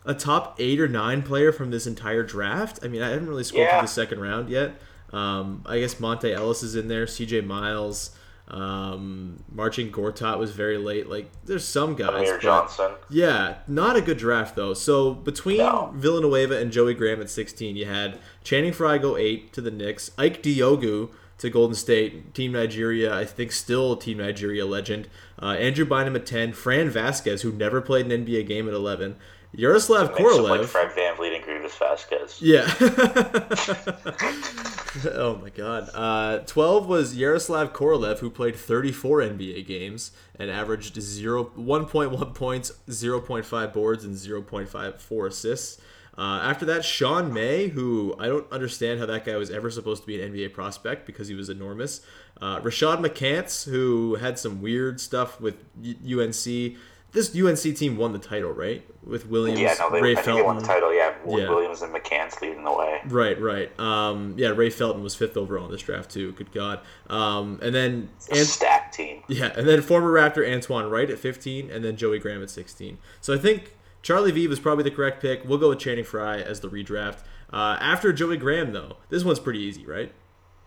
a 0.05 0.13
top 0.13 0.55
eight 0.59 0.79
or 0.79 0.87
nine 0.87 1.21
player 1.21 1.51
from 1.51 1.71
this 1.71 1.85
entire 1.85 2.23
draft. 2.23 2.79
I 2.81 2.87
mean, 2.87 3.01
I 3.01 3.09
haven't 3.09 3.27
really 3.27 3.43
scrolled 3.43 3.65
Yeah. 3.65 3.79
through 3.79 3.87
the 3.87 3.93
second 3.93 4.19
round 4.21 4.49
yet. 4.49 4.79
Um, 5.11 5.63
I 5.65 5.79
guess 5.79 5.95
Monta 5.95 6.33
Ellis 6.33 6.63
is 6.63 6.75
in 6.75 6.87
there. 6.87 7.07
C.J. 7.07 7.41
Miles. 7.41 8.11
Um, 8.49 9.43
Marcin 9.51 9.91
Gortat 9.91 10.37
was 10.39 10.51
very 10.51 10.77
late. 10.77 11.09
Like, 11.09 11.29
there's 11.43 11.67
some 11.67 11.95
guys. 11.95 12.09
Amir 12.09 12.33
but- 12.35 12.41
Johnson. 12.41 12.91
yeah, 13.09 13.55
not 13.67 13.95
a 13.97 14.01
good 14.01 14.17
draft 14.17 14.55
though. 14.55 14.73
So 14.73 15.13
between 15.13 15.57
No. 15.57 15.91
Villanueva 15.95 16.57
and 16.57 16.71
Joey 16.71 16.93
Graham 16.93 17.19
at 17.21 17.29
16, 17.29 17.75
you 17.75 17.85
had 17.85 18.19
Channing 18.43 18.71
Frye 18.73 18.97
go 18.99 19.17
eight 19.17 19.51
to 19.53 19.61
the 19.61 19.71
Knicks, 19.71 20.11
Ike 20.17 20.41
Diogu 20.41 21.09
to 21.39 21.49
Golden 21.49 21.75
State, 21.75 22.33
Team 22.33 22.53
Nigeria, 22.53 23.13
I 23.13 23.25
think 23.25 23.51
still 23.51 23.95
Team 23.97 24.17
Nigeria 24.19 24.65
legend. 24.65 25.07
Uh, 25.41 25.51
Andrew 25.51 25.85
Bynum 25.85 26.15
at 26.15 26.25
10, 26.25 26.53
Fran 26.53 26.89
Vasquez, 26.89 27.41
who 27.43 27.51
never 27.51 27.79
played 27.81 28.09
an 28.11 28.25
NBA 28.25 28.47
game 28.47 28.67
at 28.67 28.73
11, 28.73 29.17
Yaroslav 29.53 30.17
him 30.17 30.25
like 30.25 30.61
Korolev. 30.61 30.65
Fred 30.65 30.89
VanVleet 30.91 31.35
and 31.35 31.43
Greivis 31.45 31.77
Vasquez. 31.77 32.41
Yeah. 32.41 32.67
oh 35.13 35.35
my 35.41 35.49
god. 35.49 35.89
Uh, 35.93 36.39
12 36.39 36.87
was 36.87 37.15
Yaroslav 37.15 37.73
Korolev, 37.73 38.19
who 38.19 38.29
played 38.29 38.55
34 38.55 39.19
NBA 39.19 39.65
games 39.65 40.11
and 40.37 40.49
averaged 40.49 41.01
0, 41.01 41.51
1.1 41.57 42.35
points, 42.35 42.71
0.5 42.87 43.73
boards, 43.73 44.05
and 44.05 44.15
0.54 44.15 45.27
assists. 45.27 45.81
Uh, 46.17 46.41
after 46.43 46.65
that, 46.65 46.83
Sean 46.83 47.31
May, 47.31 47.67
who 47.67 48.15
I 48.17 48.25
don't 48.27 48.51
understand 48.51 48.99
how 48.99 49.05
that 49.05 49.23
guy 49.23 49.35
was 49.35 49.51
ever 49.51 49.69
supposed 49.69 50.01
to 50.01 50.07
be 50.07 50.19
an 50.19 50.33
NBA 50.33 50.51
prospect 50.53 51.05
because 51.05 51.27
he 51.27 51.35
was 51.35 51.49
enormous. 51.49 52.01
Uh, 52.41 52.59
Rashad 52.61 53.05
McCants, 53.05 53.69
who 53.69 54.15
had 54.15 54.39
some 54.39 54.61
weird 54.61 54.99
stuff 54.99 55.39
with 55.39 55.63
UNC. 55.79 56.77
This 57.17 57.35
UNC 57.35 57.75
team 57.75 57.97
won 57.97 58.13
the 58.13 58.19
title, 58.19 58.51
right? 58.51 58.85
With 59.03 59.25
Williams, 59.27 59.59
Yeah, 59.59 59.73
no, 59.79 59.89
they, 59.89 60.01
Ray 60.03 60.15
I 60.15 60.21
Felton. 60.21 60.45
won 60.45 60.57
the 60.57 60.61
title. 60.63 60.93
Yeah, 60.93 61.15
Yeah. 61.27 61.49
Williams 61.49 61.81
and 61.81 61.91
McCants 61.91 62.39
leading 62.41 62.63
the 62.63 62.71
way. 62.71 63.01
Right, 63.07 63.41
right. 63.41 63.79
Um, 63.79 64.35
yeah, 64.37 64.49
Ray 64.49 64.69
Felton 64.69 65.01
was 65.01 65.15
fifth 65.15 65.35
overall 65.35 65.65
in 65.65 65.71
this 65.71 65.81
draft 65.81 66.11
too. 66.11 66.33
Good 66.33 66.51
God. 66.51 66.79
Um, 67.09 67.57
and 67.63 67.73
then 67.73 68.09
and 68.29 68.45
Stacked 68.45 68.93
team. 68.93 69.23
yeah, 69.27 69.51
and 69.57 69.67
then 69.67 69.81
former 69.81 70.11
Raptor 70.11 70.47
Antoine 70.47 70.91
Wright 70.91 71.09
at 71.09 71.17
15, 71.17 71.71
and 71.71 71.83
then 71.83 71.97
Joey 71.97 72.19
Graham 72.19 72.43
at 72.43 72.51
16. 72.51 72.99
So 73.19 73.33
I 73.33 73.39
think 73.39 73.73
Charlie 74.03 74.31
V 74.31 74.47
was 74.47 74.59
probably 74.59 74.83
the 74.83 74.91
correct 74.91 75.19
pick. 75.19 75.41
We'll 75.43 75.57
go 75.57 75.69
with 75.69 75.79
Channing 75.79 76.05
Frye 76.05 76.37
as 76.41 76.59
the 76.59 76.69
redraft. 76.69 77.21
Uh, 77.51 77.77
after 77.81 78.13
Joey 78.13 78.37
Graham, 78.37 78.73
though, 78.73 78.97
this 79.09 79.23
one's 79.23 79.39
pretty 79.39 79.59
easy, 79.61 79.87
right? 79.87 80.11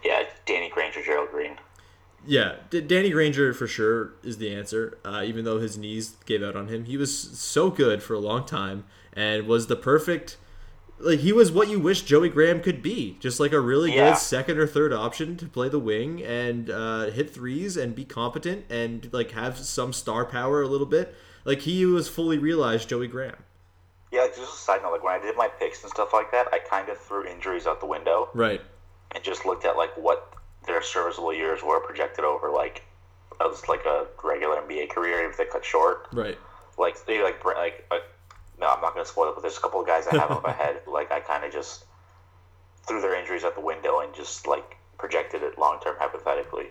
Yeah, 0.05 0.25
Danny 0.47 0.69
Granger, 0.69 1.01
Gerald 1.05 1.31
Green. 1.31 1.50
Yeah, 2.27 2.57
D- 2.69 2.83
Danny 2.83 3.11
Granger 3.11 3.53
for 3.55 3.67
sure 3.67 4.13
is 4.23 4.39
the 4.39 4.55
answer. 4.55 4.99
Uh, 5.05 5.23
even 5.25 5.45
though 5.45 5.59
his 5.59 5.79
knees 5.79 6.17
gave 6.27 6.43
out 6.43 6.55
on 6.57 6.69
him, 6.69 6.85
he 6.85 6.97
was 6.97 7.17
so 7.39 7.71
good 7.71 8.03
for 8.03 8.15
a 8.15 8.19
long 8.19 8.45
time 8.45 8.85
and 9.13 9.47
was 9.47 9.67
the 9.69 9.77
perfect. 9.77 10.37
Like 10.99 11.21
he 11.21 11.33
was 11.33 11.51
what 11.51 11.69
you 11.69 11.81
wish 11.81 12.03
Joey 12.03 12.29
Graham 12.29 12.61
could 12.61 12.83
be, 12.83 13.17
just 13.21 13.41
like 13.41 13.53
a 13.53 13.61
really 13.61 13.95
Yeah. 13.95 14.11
good 14.11 14.19
second 14.19 14.59
or 14.59 14.67
third 14.67 14.93
option 14.93 15.39
to 15.39 15.47
play 15.47 15.71
the 15.71 15.79
wing 15.79 16.23
and 16.23 16.69
uh, 16.69 17.07
hit 17.07 17.31
threes 17.33 17.79
and 17.79 17.95
be 17.95 18.05
competent 18.05 18.67
and 18.69 19.09
like 19.13 19.31
have 19.31 19.57
some 19.59 19.95
star 19.95 20.27
power 20.27 20.61
a 20.61 20.67
little 20.69 20.87
bit. 20.87 21.15
Like 21.47 21.61
he 21.61 21.87
was 21.87 22.07
fully 22.09 22.37
realized 22.37 22.91
Joey 22.91 23.09
Graham. 23.09 23.37
Yeah, 24.13 24.27
just 24.27 24.41
a 24.41 24.45
side 24.59 24.83
note, 24.83 24.93
like 24.93 25.03
when 25.03 25.15
I 25.15 25.23
did 25.23 25.37
my 25.39 25.49
picks 25.49 25.83
and 25.83 25.91
stuff 25.91 26.13
like 26.13 26.31
that, 26.33 26.49
I 26.53 26.59
kind 26.59 26.91
of 26.91 26.99
threw 26.99 27.25
injuries 27.25 27.67
out 27.67 27.81
the 27.81 27.87
window 27.87 28.29
Right. 28.35 28.61
and 29.13 29.25
just 29.25 29.47
looked 29.47 29.65
at 29.65 29.79
like 29.79 29.97
what 29.97 30.35
their 30.67 30.83
serviceable 30.83 31.33
years 31.33 31.63
were 31.63 31.81
projected 31.81 32.25
over 32.25 32.51
like 32.51 32.83
as 33.41 33.69
like 33.69 33.85
a 33.85 34.07
regular 34.23 34.57
NBA 34.57 34.91
career 34.91 35.29
if 35.29 35.37
they 35.37 35.47
cut 35.47 35.65
short. 35.65 36.09
Right. 36.13 36.39
Like 36.79 37.05
they 37.07 37.23
like 37.23 37.45
like 37.45 37.87
uh, 37.91 37.99
no, 38.61 38.69
I'm 38.69 38.81
not 38.81 38.95
gonna 38.95 39.07
spoil 39.07 39.31
it, 39.31 39.35
but 39.35 39.43
there's 39.43 39.57
a 39.59 39.61
couple 39.61 39.81
of 39.81 39.87
guys 39.87 40.07
I 40.07 40.19
have 40.19 40.31
on 40.31 40.43
my 40.43 40.53
head. 40.65 40.83
who, 40.85 40.93
Like 40.93 41.11
I 41.11 41.21
kind 41.21 41.45
of 41.45 41.53
just 41.53 41.85
threw 42.87 43.01
their 43.01 43.19
injuries 43.19 43.45
at 43.45 43.55
the 43.55 43.61
window 43.61 44.01
and 44.01 44.15
just 44.15 44.47
like 44.47 44.77
projected 44.99 45.43
it 45.43 45.59
long 45.59 45.81
term 45.81 45.97
hypothetically. 45.99 46.67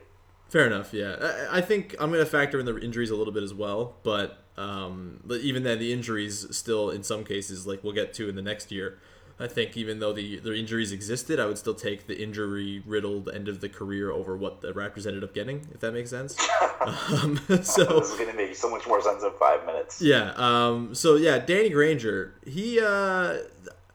Fair 0.49 0.65
enough. 0.65 0.93
Yeah, 0.93 1.15
I, 1.51 1.57
I 1.59 1.61
think 1.61 1.95
I'm 1.99 2.09
going 2.11 2.23
to 2.23 2.29
factor 2.29 2.59
in 2.59 2.65
the 2.65 2.75
injuries 2.79 3.11
a 3.11 3.15
little 3.15 3.33
bit 3.33 3.43
as 3.43 3.53
well, 3.53 3.97
but 4.03 4.45
um, 4.57 5.21
but 5.23 5.41
even 5.41 5.63
then, 5.63 5.79
the 5.79 5.93
injuries 5.93 6.45
still, 6.55 6.89
in 6.89 7.03
some 7.03 7.23
cases, 7.23 7.65
like 7.65 7.83
we'll 7.83 7.93
get 7.93 8.13
to 8.15 8.27
in 8.27 8.35
the 8.35 8.41
next 8.41 8.71
year. 8.71 8.99
I 9.39 9.47
think 9.47 9.77
even 9.77 9.99
though 9.99 10.11
the 10.11 10.39
the 10.39 10.53
injuries 10.53 10.91
existed, 10.91 11.39
I 11.39 11.45
would 11.45 11.57
still 11.57 11.73
take 11.73 12.07
the 12.07 12.21
injury 12.21 12.83
riddled 12.85 13.29
end 13.29 13.47
of 13.47 13.61
the 13.61 13.69
career 13.69 14.11
over 14.11 14.35
what 14.35 14.61
the 14.61 14.73
Raptors 14.73 15.07
ended 15.07 15.23
up 15.23 15.33
getting, 15.33 15.67
if 15.73 15.79
that 15.79 15.93
makes 15.93 16.09
sense. 16.09 16.35
um, 16.81 17.39
so 17.63 17.85
This 17.99 18.11
is 18.11 18.19
gonna 18.19 18.33
make 18.33 18.55
so 18.55 18.69
much 18.69 18.85
more 18.87 19.01
sense 19.01 19.23
in 19.23 19.31
five 19.39 19.65
minutes. 19.65 20.01
yeah. 20.01 20.33
Um, 20.35 20.93
so 20.93 21.15
yeah, 21.15 21.39
Danny 21.39 21.69
Granger. 21.69 22.33
He. 22.45 22.79
Uh, 22.79 23.37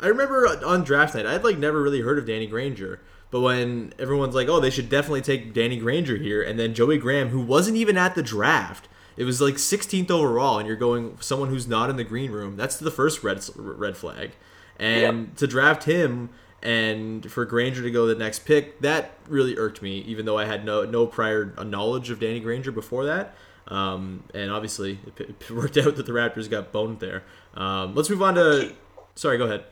I 0.01 0.09
remember 0.09 0.47
on 0.67 0.83
draft 0.85 1.15
night, 1.15 1.25
I'd 1.27 1.45
like 1.45 1.59
never 1.59 1.81
really 1.81 2.01
heard 2.01 2.19
of 2.19 2.27
Danny 2.27 2.47
Granger. 2.47 3.01
But 3.31 3.41
when 3.41 3.93
everyone's 3.99 4.35
like, 4.35 4.49
"Oh, 4.49 4.61
they 4.61 4.71
should 4.71 4.89
definitely 4.89 5.23
take 5.23 5.53
Danny 5.53 5.77
Granger 5.77 6.17
here," 6.17 6.43
and 6.43 6.59
then 6.59 6.73
Joey 6.75 6.99
Graham, 6.99 7.29
who 7.29 7.41
wasn't 7.41 7.77
even 7.77 7.97
at 7.97 8.15
the 8.15 8.23
draft, 8.23 8.89
it 9.17 9.25
was 9.25 9.41
like 9.41 9.55
16th 9.55 10.11
overall, 10.11 10.59
and 10.59 10.67
you're 10.67 10.77
going 10.77 11.17
someone 11.21 11.49
who's 11.49 11.67
not 11.67 11.91
in 11.91 11.97
the 11.97 12.05
green 12.05 12.31
room. 12.33 12.57
That's 12.57 12.77
the 12.77 12.91
first 12.91 13.23
red 13.23 13.43
red 13.57 13.97
flag. 13.97 14.33
And 14.79 15.37
to 15.37 15.47
draft 15.47 15.85
him 15.85 16.31
and 16.63 17.31
for 17.31 17.45
Granger 17.45 17.83
to 17.83 17.91
go 17.91 18.07
the 18.07 18.15
next 18.15 18.41
pick, 18.41 18.81
that 18.81 19.13
really 19.29 19.57
irked 19.57 19.83
me. 19.83 19.99
Even 20.01 20.27
though 20.27 20.39
I 20.39 20.45
had 20.47 20.65
no 20.65 20.85
no 20.85 21.07
prior 21.07 21.55
knowledge 21.65 22.11
of 22.11 22.21
Danny 22.21 22.41
Granger 22.41 22.73
before 22.73 23.05
that. 23.07 23.35
Um, 23.69 24.25
and 24.35 24.51
obviously, 24.51 24.99
it, 25.19 25.21
it 25.41 25.51
worked 25.51 25.77
out 25.77 25.97
that 25.97 26.07
the 26.07 26.13
Raptors 26.13 26.51
got 26.51 26.73
boned 26.73 27.01
there. 27.01 27.23
Um, 27.55 27.95
let's 27.95 28.11
move 28.11 28.23
on 28.23 28.35
to. 28.35 28.73
Sorry, 29.15 29.39
go 29.39 29.45
ahead. 29.45 29.65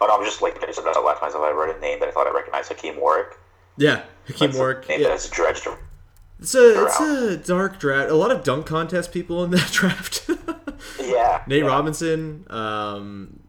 Oh 0.00 0.06
no, 0.06 0.16
I'm 0.16 0.24
just 0.24 0.42
like 0.42 0.62
I 0.62 0.66
just 0.66 0.78
I 0.80 1.00
laughed 1.00 1.22
myself. 1.22 1.42
I 1.42 1.50
read 1.50 1.74
a 1.76 1.80
name 1.80 1.98
that 2.00 2.08
I 2.08 2.12
thought 2.12 2.26
I 2.26 2.30
recognized, 2.30 2.68
Hakim 2.70 3.00
Warrick. 3.00 3.36
Yeah, 3.76 4.02
Hakim 4.26 4.48
That's 4.48 4.58
Warrick. 4.58 4.88
Name 4.88 5.00
Yeah. 5.00 5.08
that's 5.08 5.28
dredged. 5.28 5.66
It's 6.40 6.54
a 6.54 6.84
it's 6.86 7.00
a 7.00 7.36
dark 7.36 7.80
draft. 7.80 8.10
A 8.10 8.14
lot 8.14 8.30
of 8.30 8.44
dunk 8.44 8.66
contest 8.66 9.12
people 9.12 9.42
in 9.42 9.50
that 9.52 9.68
draft. 9.72 10.28
Yeah. 11.08 11.42
Nate 11.46 11.62
yeah. 11.62 11.68
Robinson, 11.68 12.46
um, 12.50 13.40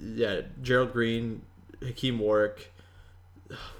yeah, 0.00 0.42
Gerald 0.62 0.92
Green, 0.92 1.42
Hakim 1.82 2.18
Warrick. 2.18 2.72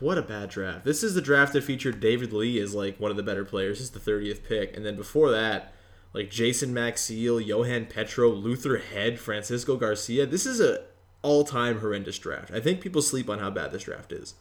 What 0.01 0.17
a 0.17 0.23
bad 0.23 0.49
draft. 0.49 0.85
This 0.85 1.03
is 1.03 1.15
the 1.15 1.21
draft 1.21 1.53
that 1.53 1.63
featured 1.63 2.01
David 2.01 2.33
Lee 2.33 2.59
as 2.59 2.75
like 2.75 2.99
one 2.99 3.11
of 3.11 3.17
the 3.17 3.23
better 3.23 3.45
players. 3.45 3.81
Is 3.81 3.91
the 3.91 4.01
30th 4.01 4.43
pick. 4.43 4.75
And 4.77 4.85
then 4.85 4.97
before 4.97 5.31
that, 5.31 5.73
like 6.15 6.31
Jason 6.31 6.73
Maxiell, 6.73 7.45
Johan 7.45 7.87
Petro, 7.87 8.31
Luther 8.31 8.79
Head, 8.79 9.21
Francisco 9.21 9.77
Garcia. 9.77 10.27
This 10.27 10.47
is 10.47 10.61
a 10.61 10.85
all-time 11.23 11.81
horrendous 11.81 12.19
draft. 12.19 12.51
I 12.51 12.61
think 12.61 12.81
people 12.81 13.03
sleep 13.03 13.29
on 13.29 13.41
how 13.41 13.51
bad 13.51 13.73
this 13.73 13.83
draft 13.83 14.13
is. 14.13 14.35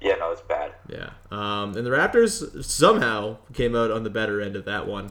Yeah, 0.00 0.14
no, 0.16 0.30
it's 0.30 0.42
bad. 0.42 0.72
Yeah. 0.88 1.10
Um, 1.30 1.76
and 1.76 1.84
the 1.84 1.90
Raptors 1.90 2.64
somehow 2.64 3.38
came 3.52 3.74
out 3.74 3.90
on 3.90 4.04
the 4.04 4.10
better 4.10 4.40
end 4.40 4.54
of 4.54 4.64
that 4.64 4.86
one. 4.86 5.10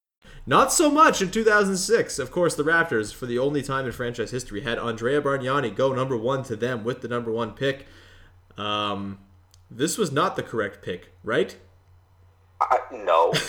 Not 0.45 0.73
so 0.73 0.89
much 0.89 1.21
in 1.21 1.29
2006. 1.31 2.19
Of 2.19 2.31
course, 2.31 2.55
the 2.55 2.63
Raptors, 2.63 3.13
for 3.13 3.25
the 3.25 3.37
only 3.39 3.61
time 3.61 3.85
in 3.85 3.91
franchise 3.91 4.31
history, 4.31 4.61
had 4.61 4.79
Andrea 4.79 5.21
Bargnani 5.21 5.75
go 5.75 5.93
number 5.93 6.17
one 6.17 6.43
to 6.43 6.55
them 6.55 6.83
with 6.83 7.01
the 7.01 7.07
number 7.07 7.31
one 7.31 7.51
pick. 7.51 7.85
Um, 8.57 9.19
this 9.69 9.97
was 9.97 10.11
not 10.11 10.35
the 10.35 10.43
correct 10.43 10.81
pick, 10.83 11.13
right? 11.23 11.57
I, 12.59 12.79
no. 12.91 13.31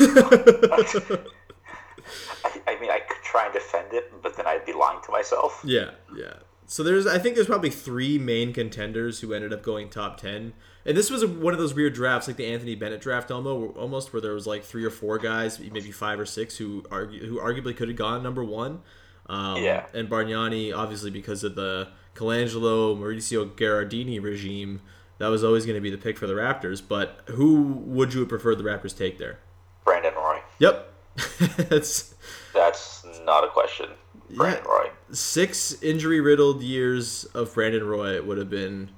I, 2.45 2.61
I 2.67 2.81
mean, 2.81 2.91
I 2.91 3.01
could 3.01 3.23
try 3.23 3.45
and 3.45 3.53
defend 3.53 3.93
it, 3.93 4.13
but 4.23 4.37
then 4.37 4.47
I'd 4.47 4.65
be 4.65 4.73
lying 4.73 5.01
to 5.05 5.11
myself. 5.11 5.63
Yeah, 5.65 5.93
yeah. 6.17 6.35
So 6.67 6.83
there's, 6.83 7.07
I 7.07 7.19
think 7.19 7.35
there's 7.35 7.47
probably 7.47 7.71
three 7.71 8.19
main 8.19 8.53
contenders 8.53 9.21
who 9.21 9.35
ended 9.35 9.53
up 9.53 9.63
going 9.63 9.91
top 9.91 10.19
ten, 10.19 10.55
and 10.85 10.97
this 10.97 11.11
was 11.11 11.23
a, 11.23 11.29
one 11.29 11.53
of 11.53 11.59
those 11.59 11.75
weird 11.75 11.95
drafts, 11.95 12.27
like 12.29 12.37
the 12.37 12.47
Anthony 12.47 12.75
Bennett 12.75 13.01
draft, 13.01 13.31
almost, 13.31 13.77
almost 13.77 14.13
where 14.13 14.21
there 14.21 14.35
was 14.35 14.47
like 14.47 14.65
three 14.65 14.85
or 14.85 14.91
four 14.91 15.19
guys, 15.19 15.59
maybe 15.61 15.91
five 15.93 16.19
or 16.19 16.27
six, 16.27 16.57
who 16.57 16.85
argue, 16.91 17.27
who 17.27 17.39
arguably 17.39 17.77
could 17.77 17.89
have 17.89 17.97
gone 17.97 18.23
number 18.23 18.45
one. 18.45 18.81
Um, 19.27 19.63
Yeah. 19.63 19.87
And 19.95 20.09
Bargnani, 20.09 20.77
obviously, 20.77 21.11
because 21.11 21.45
of 21.45 21.55
the 21.55 21.89
Colangelo 22.15 22.97
Maurizio 22.99 23.51
Gherardini 23.57 24.23
regime, 24.23 24.81
that 25.19 25.29
was 25.29 25.45
always 25.45 25.65
going 25.65 25.77
to 25.77 25.81
be 25.81 25.91
the 25.91 25.99
pick 25.99 26.19
for 26.19 26.27
the 26.27 26.35
Raptors. 26.35 26.83
But 26.87 27.21
who 27.27 27.63
would 27.63 28.13
you 28.15 28.21
have 28.21 28.29
preferred 28.29 28.57
the 28.59 28.65
Raptors 28.65 28.97
take 28.97 29.19
there? 29.19 29.39
Brandon 29.85 30.15
Roy. 30.15 30.41
Yep, 30.59 30.93
that's 31.69 32.15
That's 32.53 33.05
not 33.25 33.45
a 33.45 33.49
question. 33.49 33.91
Brandon 34.31 34.63
Yeah. 34.65 34.71
Roy. 34.71 34.91
six 35.13 35.81
injury 35.83 36.21
riddled 36.21 36.63
years 36.63 37.25
of 37.35 37.53
Brandon 37.55 37.85
Roy 37.87 38.21
would 38.23 38.39
have 38.39 38.51
been 38.51 38.91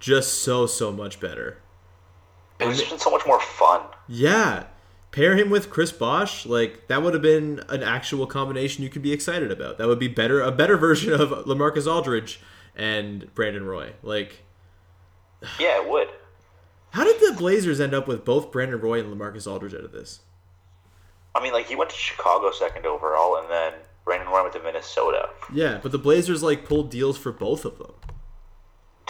just 0.00 0.42
so 0.42 0.66
so 0.66 0.92
much 0.92 1.20
better. 1.20 1.58
It 2.58 2.66
was 2.66 2.82
just 2.82 3.02
so 3.02 3.10
much 3.10 3.26
more 3.26 3.40
fun. 3.40 3.82
Yeah. 4.08 4.64
Pair 5.12 5.36
him 5.36 5.48
with 5.50 5.70
Chris 5.70 5.92
Bosh, 5.92 6.44
like 6.46 6.88
that 6.88 7.02
would 7.02 7.14
have 7.14 7.22
been 7.22 7.62
an 7.68 7.82
actual 7.82 8.26
combination 8.26 8.82
you 8.84 8.90
could 8.90 9.02
be 9.02 9.12
excited 9.12 9.50
about. 9.50 9.78
That 9.78 9.88
would 9.88 9.98
be 9.98 10.08
better 10.08 10.40
a 10.42 10.52
better 10.52 10.76
version 10.86 11.12
of 11.12 11.30
LaMarcus 11.30 11.90
Aldridge 11.90 12.40
and 12.74 13.32
Brandon 13.34 13.64
Roy. 13.64 13.92
Like 14.02 14.42
Yeah, 15.58 15.82
it 15.82 15.88
would. 15.88 16.08
how 16.90 17.04
did 17.04 17.16
the 17.20 17.34
Blazers 17.38 17.80
end 17.80 17.94
up 17.94 18.06
with 18.06 18.24
both 18.24 18.50
Brandon 18.52 18.80
Roy 18.80 19.00
and 19.00 19.12
LaMarcus 19.14 19.50
Aldridge 19.50 19.74
out 19.74 19.84
of 19.84 19.92
this? 19.92 20.20
I 21.34 21.42
mean, 21.42 21.52
like, 21.52 21.66
he 21.66 21.76
went 21.76 21.90
to 21.90 21.96
Chicago 21.96 22.50
second 22.50 22.86
overall, 22.86 23.36
and 23.36 23.50
then 23.50 23.74
Brandon 24.06 24.26
Roy 24.28 24.40
went 24.40 24.54
to 24.54 24.62
Minnesota. 24.62 25.28
Yeah, 25.52 25.78
but 25.82 25.92
the 25.92 25.98
Blazers 25.98 26.42
like 26.42 26.64
pulled 26.64 26.90
deals 26.90 27.18
for 27.18 27.30
both 27.30 27.66
of 27.66 27.76
them. 27.76 27.92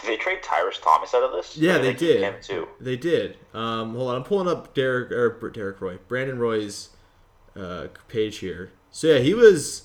Did 0.06 0.18
they 0.18 0.22
trade 0.22 0.42
Tyrus 0.42 0.78
Thomas 0.78 1.14
out 1.14 1.24
of 1.24 1.32
this? 1.32 1.56
Yeah, 1.56 1.78
they 1.78 1.92
did. 1.92 2.22
Him 2.22 2.34
too. 2.40 2.68
They 2.80 2.96
did. 2.96 3.38
Um, 3.52 3.94
hold 3.94 4.10
on, 4.10 4.16
I'm 4.16 4.22
pulling 4.22 4.46
up 4.48 4.72
Derek 4.72 5.10
or 5.10 5.50
Derek 5.50 5.80
Roy, 5.80 5.98
Brandon 6.06 6.38
Roy's 6.38 6.90
uh, 7.56 7.88
page 8.08 8.38
here. 8.38 8.70
So 8.90 9.08
yeah, 9.08 9.18
he 9.18 9.34
was. 9.34 9.82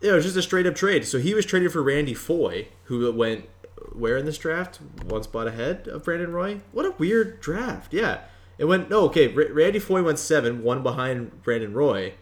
Yeah, 0.00 0.12
it 0.12 0.14
was 0.14 0.24
just 0.24 0.36
a 0.36 0.42
straight 0.42 0.66
up 0.66 0.74
trade. 0.74 1.04
So 1.04 1.18
he 1.18 1.34
was 1.34 1.44
traded 1.46 1.70
for 1.72 1.82
Randy 1.82 2.14
Foye, 2.14 2.68
who 2.84 3.12
went 3.12 3.48
where 3.92 4.16
in 4.16 4.24
this 4.24 4.38
draft? 4.38 4.80
One 5.06 5.22
spot 5.22 5.46
ahead 5.46 5.86
of 5.86 6.04
Brandon 6.04 6.32
Roy. 6.32 6.60
What 6.72 6.86
a 6.86 6.92
weird 6.92 7.40
draft. 7.40 7.92
Yeah, 7.92 8.22
it 8.58 8.64
went. 8.64 8.88
No, 8.88 9.00
okay. 9.02 9.32
R- 9.34 9.52
Randy 9.52 9.78
Foye 9.78 10.02
went 10.02 10.18
seven, 10.18 10.62
one 10.62 10.82
behind 10.82 11.42
Brandon 11.42 11.74
Roy, 11.74 12.14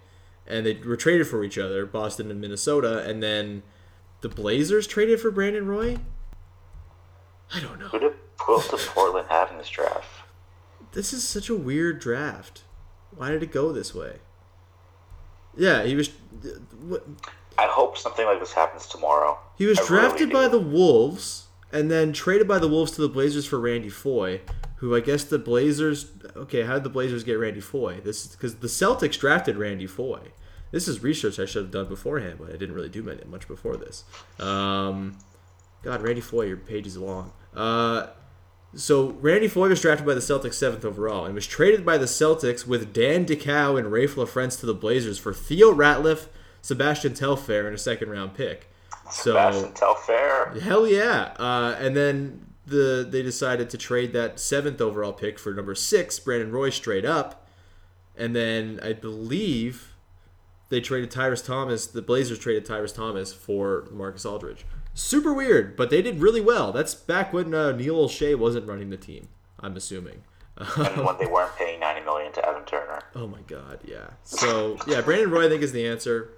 and 0.46 0.66
they 0.66 0.74
were 0.74 0.96
traded 0.96 1.28
for 1.28 1.44
each 1.44 1.58
other, 1.58 1.86
Boston 1.86 2.30
and 2.30 2.40
Minnesota, 2.40 3.04
and 3.08 3.22
then 3.22 3.62
the 4.20 4.28
Blazers 4.28 4.86
traded 4.86 5.20
for 5.20 5.30
Brandon 5.30 5.66
Roy. 5.66 5.96
I 7.54 7.60
don't 7.60 7.78
know. 7.78 7.88
Who 7.88 7.98
did 7.98 8.12
who 8.42 8.54
else 8.54 8.68
did 8.68 8.80
Portland 8.80 9.28
have 9.28 9.50
in 9.50 9.58
this 9.58 9.68
draft? 9.68 10.06
this 10.92 11.12
is 11.12 11.26
such 11.26 11.48
a 11.48 11.54
weird 11.54 12.00
draft. 12.00 12.62
Why 13.14 13.30
did 13.30 13.42
it 13.42 13.52
go 13.52 13.72
this 13.72 13.94
way? 13.94 14.16
Yeah, 15.56 15.84
he 15.84 15.94
was. 15.94 16.08
What, 16.82 17.04
I 17.58 17.66
hope 17.66 17.98
something 17.98 18.24
like 18.24 18.40
this 18.40 18.52
happens 18.52 18.86
tomorrow. 18.86 19.38
he 19.58 19.66
was 19.66 19.78
I 19.78 19.86
drafted 19.86 20.28
really 20.28 20.32
by 20.32 20.44
do. 20.44 20.58
the 20.58 20.66
Wolves 20.66 21.46
and 21.72 21.90
then 21.90 22.12
traded 22.12 22.48
by 22.48 22.58
the 22.58 22.68
Wolves 22.68 22.92
to 22.92 23.00
the 23.02 23.08
Blazers 23.08 23.46
for 23.46 23.60
Randy 23.60 23.88
Foye, 23.90 24.40
who 24.76 24.94
I 24.96 25.00
guess 25.00 25.24
the 25.24 25.38
Blazers. 25.38 26.06
Okay, 26.36 26.62
how 26.62 26.74
did 26.74 26.84
the 26.84 26.90
Blazers 26.90 27.24
get 27.24 27.34
Randy 27.34 27.60
Foye? 27.60 28.00
This 28.00 28.24
is 28.24 28.32
because 28.32 28.56
the 28.56 28.68
Celtics 28.68 29.18
drafted 29.18 29.56
Randy 29.56 29.86
Foye. 29.86 30.32
This 30.70 30.86
is 30.86 31.02
research 31.02 31.38
I 31.40 31.46
should 31.46 31.62
have 31.64 31.72
done 31.72 31.88
beforehand, 31.88 32.38
but 32.40 32.48
I 32.48 32.52
didn't 32.52 32.74
really 32.74 32.88
do 32.88 33.02
much 33.26 33.48
before 33.48 33.76
this. 33.76 34.04
Um, 34.38 35.18
God, 35.82 36.02
Randy 36.02 36.20
Foye, 36.20 36.42
your 36.42 36.56
page 36.56 36.86
is 36.86 36.96
long. 36.96 37.32
Uh, 37.54 38.08
so 38.74 39.10
Randy 39.20 39.48
Foye 39.48 39.68
was 39.68 39.80
drafted 39.80 40.06
by 40.06 40.14
the 40.14 40.20
Celtics 40.20 40.54
seventh 40.54 40.84
overall 40.84 41.24
and 41.24 41.34
was 41.34 41.46
traded 41.46 41.84
by 41.84 41.98
the 41.98 42.06
Celtics 42.06 42.66
with 42.66 42.92
Dan 42.92 43.24
Dickau 43.24 43.76
and 43.76 43.88
Raef 43.88 44.14
LaFrentz 44.14 44.60
to 44.60 44.66
the 44.66 44.74
Blazers 44.74 45.18
for 45.18 45.32
Theo 45.32 45.72
Ratliff, 45.72 46.26
Sebastian 46.62 47.14
Telfair, 47.14 47.66
and 47.66 47.74
a 47.74 47.78
second 47.78 48.10
round 48.10 48.34
pick. 48.34 48.70
So 49.10 49.32
Sebastian 49.32 49.72
Telfair. 49.72 50.60
hell 50.60 50.86
yeah! 50.86 51.34
Uh, 51.38 51.76
and 51.80 51.96
then 51.96 52.46
the 52.66 53.06
they 53.08 53.22
decided 53.22 53.70
to 53.70 53.78
trade 53.78 54.12
that 54.12 54.38
seventh 54.38 54.80
overall 54.80 55.12
pick 55.12 55.38
for 55.38 55.52
number 55.52 55.74
six, 55.74 56.20
Brandon 56.20 56.52
Roy, 56.52 56.70
straight 56.70 57.04
up. 57.04 57.48
And 58.16 58.36
then 58.36 58.78
I 58.82 58.92
believe 58.92 59.94
they 60.68 60.80
traded 60.80 61.10
Tyrus 61.10 61.42
Thomas. 61.42 61.86
The 61.86 62.02
Blazers 62.02 62.38
traded 62.38 62.64
Tyrus 62.64 62.92
Thomas 62.92 63.32
for 63.32 63.88
Marcus 63.90 64.24
Aldridge. 64.24 64.64
Super 65.00 65.32
weird, 65.32 65.76
but 65.76 65.88
they 65.90 66.02
did 66.02 66.20
really 66.20 66.42
well. 66.42 66.72
That's 66.72 66.94
back 66.94 67.32
when 67.32 67.54
uh, 67.54 67.72
Neil 67.72 68.06
Olshey 68.06 68.36
wasn't 68.36 68.66
running 68.68 68.90
the 68.90 68.96
team. 68.98 69.28
I'm 69.58 69.74
assuming. 69.76 70.22
and 70.58 71.04
when 71.06 71.16
they 71.18 71.24
weren't 71.26 71.56
paying 71.56 71.80
ninety 71.80 72.04
million 72.04 72.32
to 72.34 72.46
Evan 72.46 72.64
Turner. 72.64 73.00
Oh 73.14 73.26
my 73.26 73.40
god, 73.46 73.80
yeah. 73.84 74.10
So 74.24 74.76
yeah, 74.86 75.00
Brandon 75.00 75.30
Roy 75.30 75.46
I 75.46 75.48
think 75.48 75.62
is 75.62 75.72
the 75.72 75.86
answer. 75.86 76.30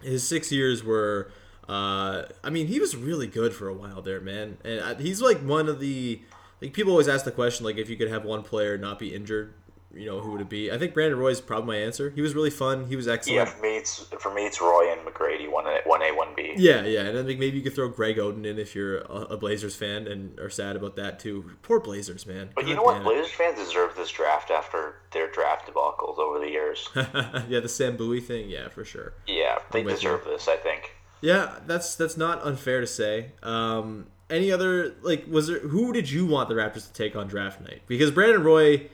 His 0.00 0.26
six 0.26 0.50
years 0.50 0.82
were, 0.82 1.30
uh, 1.68 2.22
I 2.42 2.50
mean, 2.50 2.66
he 2.66 2.80
was 2.80 2.96
really 2.96 3.26
good 3.26 3.52
for 3.54 3.68
a 3.68 3.74
while 3.74 4.00
there, 4.02 4.20
man. 4.20 4.56
And 4.64 4.80
I- 4.80 4.94
he's 4.94 5.20
like 5.20 5.38
one 5.40 5.68
of 5.68 5.78
the, 5.78 6.20
like 6.60 6.72
people 6.72 6.92
always 6.92 7.08
ask 7.08 7.24
the 7.26 7.30
question 7.30 7.64
like 7.66 7.76
if 7.76 7.88
you 7.90 7.96
could 7.96 8.08
have 8.08 8.24
one 8.24 8.42
player 8.42 8.76
not 8.78 8.98
be 8.98 9.14
injured, 9.14 9.52
you 9.94 10.06
know, 10.06 10.20
who 10.20 10.32
would 10.32 10.40
it 10.40 10.48
be? 10.48 10.70
I 10.72 10.78
think 10.78 10.94
Brandon 10.94 11.18
Roy 11.18 11.28
is 11.28 11.40
probably 11.40 11.66
my 11.66 11.76
answer. 11.76 12.10
He 12.10 12.20
was 12.20 12.34
really 12.34 12.50
fun. 12.50 12.86
He 12.86 12.96
was 12.96 13.06
Yeah, 13.06 13.12
excellent. 13.12 13.48
for 13.50 13.62
me 13.62 13.76
it's 13.76 13.98
for 14.18 14.32
me 14.32 14.46
it's 14.46 14.60
Roy 14.60 14.90
and 14.92 15.00
McGrady 15.02 15.50
one 15.50 15.66
A 15.66 15.80
one 15.84 16.02
A 16.02 16.12
one 16.14 16.28
B. 16.36 16.52
Yeah, 16.56 16.82
yeah, 16.84 17.02
and 17.02 17.18
I 17.18 17.22
think 17.22 17.38
maybe 17.38 17.56
you 17.58 17.62
could 17.62 17.74
throw 17.74 17.88
Greg 17.88 18.16
Oden 18.16 18.44
in 18.46 18.58
if 18.58 18.74
you're 18.74 18.98
a, 18.98 19.36
Blazers 19.36 19.74
fan 19.76 20.06
and 20.06 20.38
are 20.38 20.50
sad 20.50 20.76
about 20.76 20.96
that 20.96 21.18
too. 21.18 21.50
Poor 21.62 21.80
Blazers, 21.80 22.26
man. 22.26 22.50
But 22.54 22.66
you 22.66 22.74
know 22.74 22.82
what? 22.82 22.98
it. 22.98 23.04
Blazers 23.04 23.32
fans 23.32 23.58
deserve 23.58 23.94
this 23.96 24.10
draft 24.10 24.50
after 24.50 24.96
their 25.12 25.30
draft 25.30 25.66
debacles 25.68 26.18
over 26.18 26.38
the 26.38 26.48
years. 26.48 26.88
yeah, 26.94 27.60
the 27.60 27.68
Sam 27.68 27.96
Bowie 27.96 28.20
thing, 28.20 28.48
yeah, 28.48 28.68
for 28.68 28.84
sure. 28.84 29.14
Yeah, 29.26 29.58
they 29.72 29.82
deserve 29.82 30.24
this. 30.24 30.48
I 30.48 30.56
think. 30.56 30.94
Yeah, 31.20 31.58
that's 31.66 31.94
that's 31.96 32.16
not 32.16 32.44
unfair 32.44 32.80
to 32.80 32.86
say. 32.86 33.32
Um, 33.42 34.06
any 34.30 34.50
other 34.50 34.94
like 35.02 35.26
was 35.28 35.46
there 35.48 35.60
who 35.60 35.92
did 35.92 36.10
you 36.10 36.26
want 36.26 36.48
the 36.48 36.54
Raptors 36.54 36.86
to 36.86 36.92
take 36.92 37.14
on 37.14 37.28
draft 37.28 37.60
night? 37.60 37.82
Because 37.86 38.10
Brandon 38.10 38.42
Roy 38.42 38.88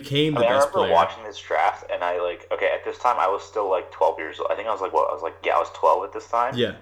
became 0.00 0.34
the 0.34 0.40
I 0.40 0.42
mean, 0.42 0.50
I 0.50 0.54
remember 0.56 0.72
player. 0.78 0.92
watching 0.92 1.22
this 1.24 1.38
draft, 1.38 1.90
and 1.92 2.02
I 2.04 2.20
like 2.20 2.46
okay 2.52 2.70
at 2.74 2.84
this 2.84 2.98
time 2.98 3.16
I 3.18 3.28
was 3.28 3.42
still 3.42 3.70
like 3.70 3.90
12 3.92 4.18
years 4.18 4.40
old. 4.40 4.50
I 4.50 4.56
think 4.56 4.68
I 4.68 4.72
was 4.72 4.80
like 4.80 4.92
what 4.92 5.08
I 5.10 5.14
was 5.14 5.22
like 5.22 5.36
yeah 5.44 5.54
I 5.56 5.58
was 5.60 5.70
12 5.74 6.04
at 6.04 6.12
this 6.12 6.26
time. 6.28 6.54
Yeah. 6.56 6.74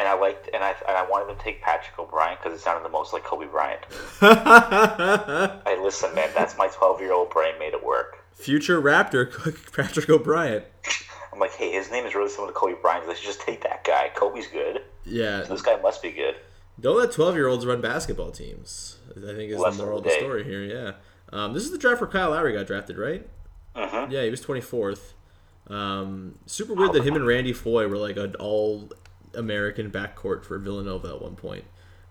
And 0.00 0.06
I 0.06 0.14
liked 0.14 0.48
and 0.54 0.62
I 0.62 0.70
and 0.86 0.96
I 0.96 1.04
wanted 1.08 1.36
to 1.36 1.42
take 1.42 1.60
Patrick 1.62 1.98
O'Bryant 1.98 2.38
because 2.40 2.58
it 2.58 2.62
sounded 2.62 2.84
the 2.84 2.88
most 2.98 3.12
like 3.12 3.24
Kobe 3.24 3.46
Bryant. 3.46 3.80
I 4.20 5.78
listen, 5.82 6.14
man, 6.14 6.30
that's 6.36 6.56
my 6.56 6.68
12 6.68 7.00
year 7.00 7.12
old 7.12 7.30
brain 7.30 7.54
made 7.58 7.74
it 7.74 7.84
work. 7.84 8.24
Future 8.34 8.80
Raptor 8.80 9.30
Patrick 9.76 10.08
O'Bryant. 10.08 10.64
I'm 11.32 11.38
like, 11.40 11.52
hey, 11.54 11.72
his 11.72 11.90
name 11.90 12.04
is 12.06 12.14
really 12.14 12.30
similar 12.30 12.52
to 12.52 12.58
Kobe 12.58 12.74
Bryant. 12.80 13.06
Let's 13.06 13.20
just 13.20 13.40
take 13.40 13.62
that 13.62 13.84
guy. 13.84 14.10
Kobe's 14.14 14.46
good. 14.48 14.82
Yeah. 15.04 15.42
So 15.44 15.48
this 15.54 15.62
guy 15.62 15.76
must 15.80 16.02
be 16.02 16.10
good. 16.12 16.36
Don't 16.80 16.96
let 16.96 17.10
12 17.12 17.34
year 17.34 17.48
olds 17.48 17.66
run 17.66 17.80
basketball 17.80 18.30
teams. 18.30 18.98
I 19.10 19.34
think 19.34 19.50
is 19.50 19.58
Lesson 19.58 19.78
the 19.78 19.84
moral 19.84 19.98
of 19.98 20.04
the 20.04 20.10
the 20.10 20.14
day. 20.14 20.20
story 20.20 20.44
here. 20.44 20.62
Yeah. 20.62 20.92
Um, 21.32 21.52
this 21.52 21.64
is 21.64 21.70
the 21.70 21.78
draft 21.78 22.00
where 22.00 22.08
Kyle 22.10 22.30
Lowry 22.30 22.52
got 22.54 22.66
drafted, 22.66 22.96
right? 22.98 23.26
Mm-hmm. 23.76 24.10
Yeah, 24.10 24.24
he 24.24 24.30
was 24.30 24.44
24th. 24.44 25.12
Um, 25.68 26.38
super 26.46 26.72
weird 26.74 26.92
that 26.94 27.04
him 27.04 27.14
and 27.14 27.26
Randy 27.26 27.52
Foye 27.52 27.86
were 27.86 27.98
like 27.98 28.16
an 28.16 28.34
all 28.36 28.90
American 29.34 29.90
backcourt 29.90 30.44
for 30.44 30.58
Villanova 30.58 31.08
at 31.08 31.22
one 31.22 31.36
point. 31.36 31.64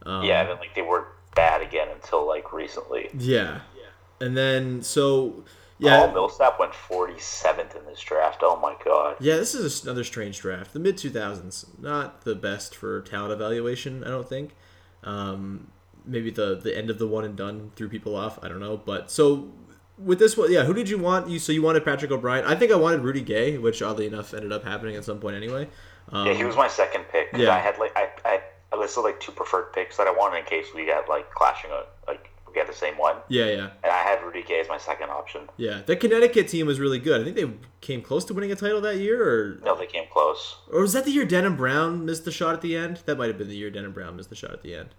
Um, 0.06 0.24
yeah, 0.24 0.42
and 0.42 0.50
then 0.50 0.58
like 0.58 0.76
they 0.76 0.84
were 0.84 1.08
bad 1.36 1.62
again 1.62 1.88
until 1.94 2.28
like 2.28 2.54
recently. 2.54 3.10
Yeah. 3.18 3.62
yeah. 3.76 4.26
And 4.26 4.38
then, 4.38 4.82
so, 4.84 5.44
Yeah. 5.80 5.90
yeah. 5.92 6.06
Paul 6.06 6.14
Millsap 6.14 6.60
went 6.60 6.74
47th 6.74 7.76
in 7.76 7.86
this 7.86 8.00
draft. 8.00 8.40
Oh 8.44 8.58
my 8.60 8.76
god. 8.86 9.18
Yeah, 9.20 9.36
this 9.38 9.56
is 9.56 9.84
another 9.84 10.04
strange 10.04 10.40
draft. 10.40 10.74
The 10.74 10.80
mid 10.80 10.98
2000s, 10.98 11.80
not 11.80 12.22
the 12.22 12.36
best 12.36 12.76
for 12.76 13.02
talent 13.02 13.34
evaluation, 13.34 14.04
I 14.04 14.10
don't 14.10 14.28
think. 14.30 14.56
Um, 15.04 15.72
maybe 16.08 16.30
the 16.32 16.56
the 16.56 16.76
end 16.78 16.90
of 16.90 16.98
the 17.00 17.08
one 17.08 17.24
and 17.26 17.36
done 17.36 17.72
threw 17.76 17.90
people 17.90 18.16
off. 18.16 18.40
I 18.44 18.48
don't 18.48 18.60
know, 18.60 18.78
but 18.78 19.12
so 19.12 19.52
with 19.98 20.20
this 20.20 20.38
one, 20.38 20.52
yeah, 20.52 20.64
who 20.64 20.74
did 20.74 20.90
you 20.90 20.98
want? 20.98 21.30
You 21.30 21.40
so 21.40 21.52
you 21.52 21.62
wanted 21.62 21.84
Patrick 21.86 22.12
O'Bryant. 22.12 22.48
I 22.48 22.56
think 22.56 22.72
I 22.72 22.76
wanted 22.76 23.02
Rudy 23.02 23.22
Gay, 23.22 23.58
which 23.58 23.82
oddly 23.82 24.08
enough 24.08 24.34
ended 24.34 24.52
up 24.52 24.64
happening 24.64 24.96
at 24.96 25.04
some 25.06 25.20
point 25.20 25.36
anyway. 25.36 25.68
Um, 26.12 26.28
Yeah, 26.28 26.34
he 26.34 26.44
was 26.46 26.56
my 26.56 26.68
second 26.68 27.06
pick. 27.12 27.30
yeah. 27.36 27.54
I 27.56 27.60
had 27.60 27.78
like 27.78 27.92
I, 27.98 28.10
I 28.26 28.42
I 28.72 28.78
listed 28.78 29.04
like 29.04 29.20
two 29.20 29.32
preferred 29.32 29.74
picks 29.74 29.98
that 29.98 30.08
I 30.08 30.12
wanted 30.12 30.40
in 30.40 30.46
case 30.46 30.68
we 30.76 30.88
had 30.88 31.04
like 31.10 31.32
clashing 31.34 31.72
uh, 31.72 31.84
like 32.08 32.30
we 32.54 32.60
had 32.60 32.68
the 32.68 32.74
same 32.74 32.98
one. 32.98 33.18
yeah, 33.28 33.46
yeah, 33.46 33.70
And 33.84 33.92
I 33.92 34.04
had 34.04 34.24
Rudy 34.24 34.42
Gay 34.42 34.60
as 34.62 34.68
my 34.70 34.78
second 34.78 35.10
option. 35.10 35.42
yeah. 35.58 35.82
The 35.86 35.96
Connecticut 35.96 36.48
team 36.48 36.66
was 36.66 36.80
really 36.80 36.98
good. 37.00 37.22
I 37.22 37.24
think 37.26 37.36
they 37.36 37.52
came 37.82 38.02
close 38.02 38.24
to 38.26 38.34
winning 38.34 38.52
a 38.52 38.56
title 38.56 38.82
that 38.82 38.98
year, 38.98 39.22
or 39.22 39.60
No, 39.64 39.76
they 39.78 39.86
came 39.86 40.06
close. 40.12 40.58
or 40.72 40.82
was 40.82 40.94
that 40.94 41.06
the 41.06 41.12
year 41.12 41.26
Denham 41.26 41.56
Brown 41.58 42.06
missed 42.06 42.24
the 42.26 42.32
shot 42.32 42.54
at 42.56 42.62
the 42.62 42.76
end? 42.76 43.02
That 43.06 43.18
might 43.18 43.28
have 43.28 43.38
been 43.38 43.50
the 43.50 43.56
year 43.58 43.70
Denham 43.70 43.92
Brown 43.92 44.16
missed 44.16 44.30
the 44.30 44.36
shot 44.36 44.52
at 44.54 44.64
the 44.64 44.74
end. 44.76 44.90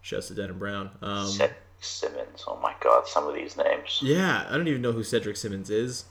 Shouts 0.00 0.28
to 0.28 0.34
Denham 0.34 0.58
Brown. 0.58 0.90
Um, 1.02 1.26
Cedric 1.26 1.56
Simmons. 1.80 2.44
Oh 2.46 2.58
my 2.62 2.74
god, 2.80 3.06
some 3.06 3.26
of 3.26 3.34
these 3.34 3.56
names. 3.56 4.00
Yeah, 4.02 4.46
I 4.48 4.56
don't 4.56 4.68
even 4.68 4.82
know 4.82 4.92
who 4.92 5.02
Cedric 5.02 5.36
Simmons 5.36 5.70
is. 5.70 6.04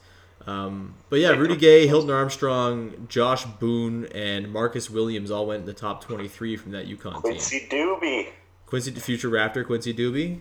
Um, 0.46 0.96
but 1.10 1.20
yeah, 1.20 1.29
Rudy 1.32 1.58
Gay, 1.58 1.88
Hilton 1.88 2.10
Armstrong, 2.10 3.08
Josh 3.10 3.44
Boone, 3.46 4.06
and 4.13 4.51
Marcus 4.51 4.89
Williams 4.89 5.29
all 5.29 5.46
went 5.46 5.62
in 5.62 5.65
the 5.65 5.74
top 5.74 6.03
23 6.03 6.56
from 6.56 6.72
that 6.72 6.88
UConn 6.88 7.13
team. 7.13 7.22
Quincy 7.22 7.67
Douby. 7.70 8.29
Quincy, 8.65 8.91
future 8.91 9.29
Raptor, 9.29 9.65
Quincy 9.65 9.94
Douby. 9.94 10.39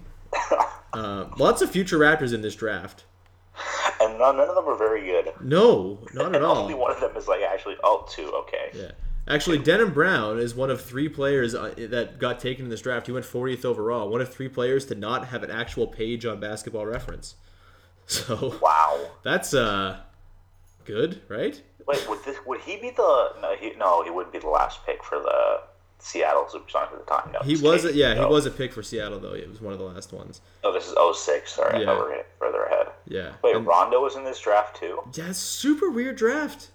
Uh, 0.93 1.27
lots 1.39 1.63
of 1.63 1.71
future 1.71 1.99
Raptors 1.99 2.33
in 2.33 2.43
this 2.43 2.55
draft. 2.55 3.05
And 4.01 4.19
none, 4.19 4.37
none 4.37 4.49
of 4.49 4.55
them 4.55 4.69
are 4.69 4.77
very 4.77 5.05
good. 5.05 5.33
No, 5.41 5.99
not 6.13 6.35
at 6.35 6.43
all. 6.43 6.59
only 6.59 6.75
one 6.75 6.93
of 6.93 7.01
them 7.01 7.17
is 7.17 7.27
like 7.27 7.41
actually 7.41 7.77
oh 7.83 8.07
two. 8.09 8.31
Okay. 8.31 8.71
Yeah. 8.75 8.91
Actually, 9.29 9.59
Denham 9.59 9.93
Brown 9.93 10.39
is 10.39 10.55
one 10.55 10.71
of 10.71 10.81
three 10.81 11.09
players 11.09 11.55
uh, 11.55 11.75
that 11.77 12.19
got 12.21 12.39
taken 12.39 12.67
in 12.67 12.71
this 12.71 12.81
draft. 12.81 13.07
He 13.07 13.13
went 13.13 13.25
40th 13.27 13.65
overall. 13.65 14.09
One 14.09 14.21
of 14.21 14.33
three 14.33 14.49
players 14.49 14.87
to 14.87 14.95
not 14.95 15.27
have 15.29 15.43
an 15.43 15.51
actual 15.51 15.89
page 15.89 16.25
on 16.25 16.39
Basketball 16.41 16.87
Reference. 16.87 17.35
So 18.09 18.57
Wow. 18.63 19.05
that's 19.25 19.53
uh 19.53 19.99
good, 20.85 21.23
right? 21.29 21.61
Wait, 21.89 22.09
would 22.09 22.23
this 22.25 22.37
would 22.47 22.61
he 22.61 22.77
be 22.77 22.91
the 22.91 23.33
no? 23.43 23.57
He, 23.59 23.73
no, 23.77 24.05
he 24.05 24.11
wouldn't 24.11 24.33
be 24.33 24.39
the 24.39 24.49
last 24.49 24.87
pick 24.87 25.03
for 25.03 25.19
the 25.19 25.63
Seattle 25.99 26.45
Supersonics 26.45 26.93
at 26.93 27.05
the 27.05 27.11
time. 27.11 27.33
No, 27.33 27.41
He 27.41 27.57
was, 27.57 27.85
a, 27.85 27.93
yeah, 27.93 28.15
he 28.15 28.25
was 28.25 28.47
a 28.47 28.51
pick 28.53 28.73
for 28.73 28.85
Seattle 28.85 29.19
though. 29.19 29.33
It 29.35 29.49
was 29.49 29.61
one 29.61 29.73
of 29.73 29.81
the 29.81 29.85
last 29.87 30.13
ones. 30.13 30.41
Oh, 30.63 30.73
this 30.73 30.87
is 30.87 30.95
06. 31.25 31.53
Sorry, 31.53 31.79
Yeah. 31.79 31.83
I 31.83 31.87
thought 31.97 32.09
we 32.09 32.15
were 32.15 32.27
further 32.39 32.63
ahead. 32.63 32.87
Yeah. 33.09 33.33
Wait, 33.43 33.57
And- 33.57 33.67
Rondo 33.67 34.01
was 34.01 34.15
in 34.15 34.23
this 34.23 34.39
draft 34.39 34.77
too. 34.77 35.01
yeah, 35.15 35.33
super 35.33 35.91
weird 35.91 36.15
draft. 36.15 36.69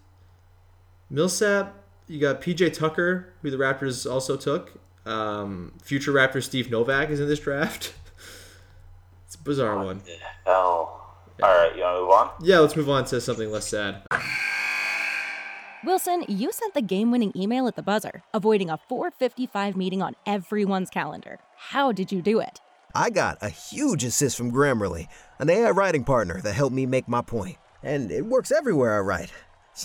Millsap, 1.10 1.81
you 2.12 2.20
got 2.20 2.42
PJ 2.42 2.74
Tucker, 2.74 3.34
who 3.42 3.50
the 3.50 3.58
Raptors 3.58 4.10
also 4.10 4.36
took. 4.36 4.74
Um, 5.06 5.74
future 5.82 6.12
Raptor 6.12 6.44
Steve 6.44 6.70
Novak 6.70 7.10
is 7.10 7.22
in 7.22 7.28
this 7.28 7.40
draft. 7.40 7.94
it's 9.26 9.36
a 9.36 9.40
bizarre 9.40 9.84
one. 9.84 10.02
Oh. 10.46 10.98
All 11.42 11.50
right, 11.50 11.76
you 11.76 11.82
want 11.82 11.96
to 11.96 12.02
move 12.02 12.12
on? 12.12 12.30
Yeah, 12.42 12.60
let's 12.60 12.76
move 12.76 12.90
on 12.90 13.06
to 13.06 13.22
something 13.22 13.50
less 13.50 13.68
sad. 13.68 14.04
Wilson, 15.84 16.26
you 16.28 16.52
sent 16.52 16.76
the 16.76 16.82
game-winning 16.82 17.32
email 17.36 17.68
at 17.68 17.76
the 17.76 17.82
buzzer, 17.82 18.22
avoiding 18.34 18.70
a 18.70 18.78
4:55 18.78 19.76
meeting 19.76 20.02
on 20.04 20.16
everyone's 20.28 20.92
calendar. 20.92 21.40
How 21.56 21.92
did 21.92 22.12
you 22.12 22.22
do 22.22 22.40
it? 22.40 22.60
I 22.94 23.10
got 23.10 23.38
a 23.42 23.50
huge 23.50 24.04
assist 24.04 24.38
from 24.38 24.52
Grammarly, 24.52 25.08
an 25.40 25.50
AI 25.50 25.72
writing 25.72 26.04
partner 26.04 26.42
that 26.42 26.54
helped 26.54 26.76
me 26.76 26.86
make 26.86 27.08
my 27.08 27.22
point. 27.22 27.58
And 27.82 28.12
it 28.12 28.26
works 28.26 28.52
everywhere 28.52 28.96
I 28.96 29.00
write. 29.00 29.32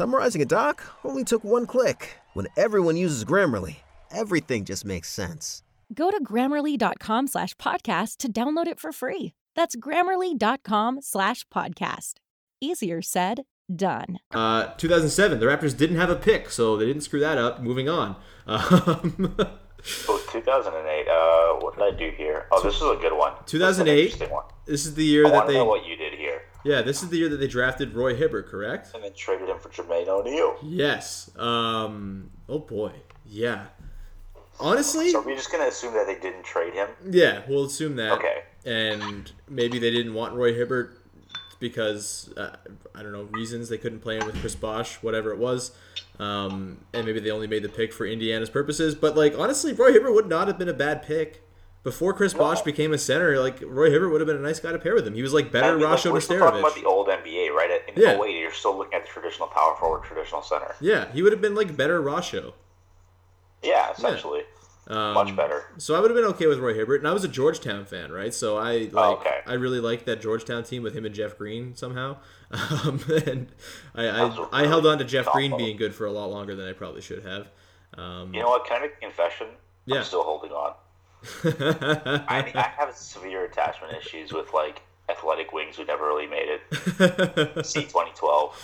Summarizing 0.00 0.42
a 0.42 0.44
doc 0.44 0.84
only 1.06 1.24
took 1.24 1.42
one 1.42 1.64
click. 1.64 2.18
When 2.34 2.48
everyone 2.54 2.98
uses 2.98 3.24
Grammarly, 3.24 3.76
everything 4.10 4.66
just 4.66 4.84
makes 4.84 5.08
sense. 5.08 5.62
Go 5.94 6.10
to 6.10 6.22
grammarly.com 6.22 7.28
slash 7.28 7.54
podcast 7.56 8.18
to 8.18 8.30
download 8.30 8.66
it 8.66 8.78
for 8.78 8.92
free. 8.92 9.32
That's 9.54 9.74
grammarly.com 9.74 11.00
slash 11.00 11.46
podcast. 11.48 12.16
Easier 12.60 13.00
said, 13.00 13.44
done. 13.74 14.18
Uh, 14.32 14.66
2007, 14.74 15.40
the 15.40 15.46
Raptors 15.46 15.74
didn't 15.74 15.96
have 15.96 16.10
a 16.10 16.14
pick, 16.16 16.50
so 16.50 16.76
they 16.76 16.84
didn't 16.84 17.00
screw 17.00 17.20
that 17.20 17.38
up. 17.38 17.62
Moving 17.62 17.88
on. 17.88 18.16
Um, 18.46 19.34
Oh, 20.08 20.20
2008. 20.30 21.08
Uh, 21.08 21.64
what 21.64 21.74
did 21.78 21.94
I 21.94 21.96
do 21.96 22.10
here? 22.16 22.48
Oh, 22.52 22.60
this 22.62 22.74
is 22.74 22.82
a 22.82 22.96
good 23.00 23.16
one. 23.16 23.32
This 23.46 23.54
is 23.54 23.78
an 23.78 23.86
2008? 23.86 24.30
one. 24.32 24.44
this 24.66 24.84
is 24.84 24.94
the 24.94 25.04
year 25.04 25.24
I 25.26 25.30
that 25.30 25.34
want 25.36 25.46
to 25.46 25.52
they. 25.52 25.58
know 25.58 25.64
what 25.64 25.86
you 25.86 25.96
did 25.96 26.12
here. 26.14 26.42
Yeah, 26.66 26.82
this 26.82 27.02
is 27.02 27.08
the 27.10 27.16
year 27.18 27.28
that 27.28 27.36
they 27.36 27.46
drafted 27.46 27.94
Roy 27.94 28.14
Hibbert, 28.16 28.48
correct? 28.48 28.90
And 28.94 29.02
then 29.04 29.12
traded 29.14 29.48
him 29.48 29.58
for 29.58 29.68
Jermaine 29.68 30.08
O'Neal. 30.08 30.56
Yes. 30.62 31.30
Um. 31.36 32.30
Oh 32.48 32.58
boy. 32.58 32.92
Yeah. 33.24 33.66
Honestly, 34.58 35.10
So 35.10 35.20
are 35.20 35.22
we 35.22 35.34
just 35.34 35.52
gonna 35.52 35.66
assume 35.68 35.92
that 35.94 36.06
they 36.06 36.18
didn't 36.18 36.44
trade 36.44 36.72
him? 36.74 36.88
yeah. 37.08 37.42
We'll 37.48 37.64
assume 37.66 37.96
that. 37.96 38.12
Okay. 38.12 38.42
And 38.64 39.30
maybe 39.48 39.78
they 39.78 39.90
didn't 39.90 40.14
want 40.14 40.34
Roy 40.34 40.54
Hibbert 40.54 40.98
because 41.60 42.32
uh, 42.36 42.56
I 42.94 43.02
don't 43.02 43.12
know 43.12 43.24
reasons 43.32 43.68
they 43.68 43.78
couldn't 43.78 44.00
play 44.00 44.18
him 44.18 44.26
with 44.26 44.38
Chris 44.40 44.54
Bosh, 44.54 44.96
whatever 45.02 45.30
it 45.32 45.38
was. 45.38 45.72
Um, 46.18 46.78
and 46.92 47.04
maybe 47.06 47.20
they 47.20 47.30
only 47.30 47.46
made 47.46 47.62
the 47.62 47.68
pick 47.68 47.92
for 47.92 48.06
Indiana's 48.06 48.50
purposes. 48.50 48.94
But 48.94 49.16
like 49.16 49.38
honestly, 49.38 49.72
Roy 49.72 49.92
Hibbert 49.92 50.14
would 50.14 50.28
not 50.28 50.48
have 50.48 50.58
been 50.58 50.68
a 50.68 50.74
bad 50.74 51.02
pick. 51.02 51.42
Before 51.86 52.12
Chris 52.12 52.34
Bosh 52.34 52.62
became 52.62 52.92
a 52.92 52.98
center, 52.98 53.38
like 53.38 53.62
Roy 53.64 53.92
Hibbert 53.92 54.10
would 54.10 54.20
have 54.20 54.26
been 54.26 54.38
a 54.38 54.40
nice 54.40 54.58
guy 54.58 54.72
to 54.72 54.78
pair 54.80 54.96
with 54.96 55.06
him. 55.06 55.14
He 55.14 55.22
was 55.22 55.32
like 55.32 55.52
better 55.52 55.74
I 55.74 55.76
mean, 55.76 55.84
Rasho 55.84 56.10
we're 56.10 56.20
still 56.20 56.40
talking 56.40 56.58
about 56.58 56.74
the 56.74 56.84
old 56.84 57.06
NBA, 57.06 57.50
right? 57.50 57.80
In 57.86 58.02
Yeah. 58.02 58.20
08, 58.20 58.40
you're 58.40 58.50
still 58.50 58.76
looking 58.76 58.94
at 58.94 59.06
the 59.06 59.08
traditional 59.12 59.46
power 59.46 59.76
forward, 59.76 60.02
traditional 60.02 60.42
center. 60.42 60.74
Yeah, 60.80 61.12
he 61.12 61.22
would 61.22 61.30
have 61.30 61.40
been 61.40 61.54
like 61.54 61.76
better 61.76 62.02
Rasho. 62.02 62.54
Yeah, 63.62 63.92
essentially. 63.92 64.42
Um, 64.88 65.14
Much 65.14 65.36
better. 65.36 65.66
So 65.78 65.94
I 65.94 66.00
would 66.00 66.10
have 66.10 66.16
been 66.16 66.28
okay 66.32 66.48
with 66.48 66.58
Roy 66.58 66.74
Hibbert, 66.74 66.98
and 67.02 67.06
I 67.06 67.12
was 67.12 67.22
a 67.22 67.28
Georgetown 67.28 67.84
fan, 67.84 68.10
right? 68.10 68.34
So 68.34 68.56
I 68.56 68.78
like 68.78 68.92
Oh, 68.96 69.12
okay. 69.18 69.38
I 69.46 69.52
really 69.52 69.78
liked 69.78 70.06
that 70.06 70.20
Georgetown 70.20 70.64
team 70.64 70.82
with 70.82 70.92
him 70.92 71.04
and 71.04 71.14
Jeff 71.14 71.38
Green 71.38 71.76
somehow, 71.76 72.16
um, 72.50 72.98
and 73.24 73.46
I 73.94 74.08
I, 74.08 74.48
I 74.52 74.66
held 74.66 74.88
on 74.88 74.98
to 74.98 75.04
Jeff 75.04 75.26
Green 75.30 75.56
being 75.56 75.76
good 75.76 75.94
for 75.94 76.04
a 76.06 76.10
lot 76.10 76.32
longer 76.32 76.56
than 76.56 76.68
I 76.68 76.72
probably 76.72 77.00
should 77.00 77.22
have. 77.22 77.46
Um, 77.96 78.34
You 78.34 78.40
know 78.42 78.48
what? 78.48 78.66
Kind 78.68 78.84
of 78.84 78.90
confession? 79.00 79.46
Yeah. 79.84 79.98
I'm 79.98 80.02
still 80.02 80.24
holding 80.24 80.50
on. 80.50 80.74
I, 81.44 82.52
I 82.54 82.72
have 82.78 82.94
severe 82.96 83.44
attachment 83.44 83.94
issues 83.96 84.32
with 84.32 84.52
like 84.52 84.82
athletic 85.08 85.52
wings 85.52 85.76
who 85.76 85.84
never 85.84 86.06
really 86.06 86.26
made 86.26 86.48
it. 86.48 87.66
C 87.66 87.84
twenty 87.84 88.12
twelve. 88.14 88.56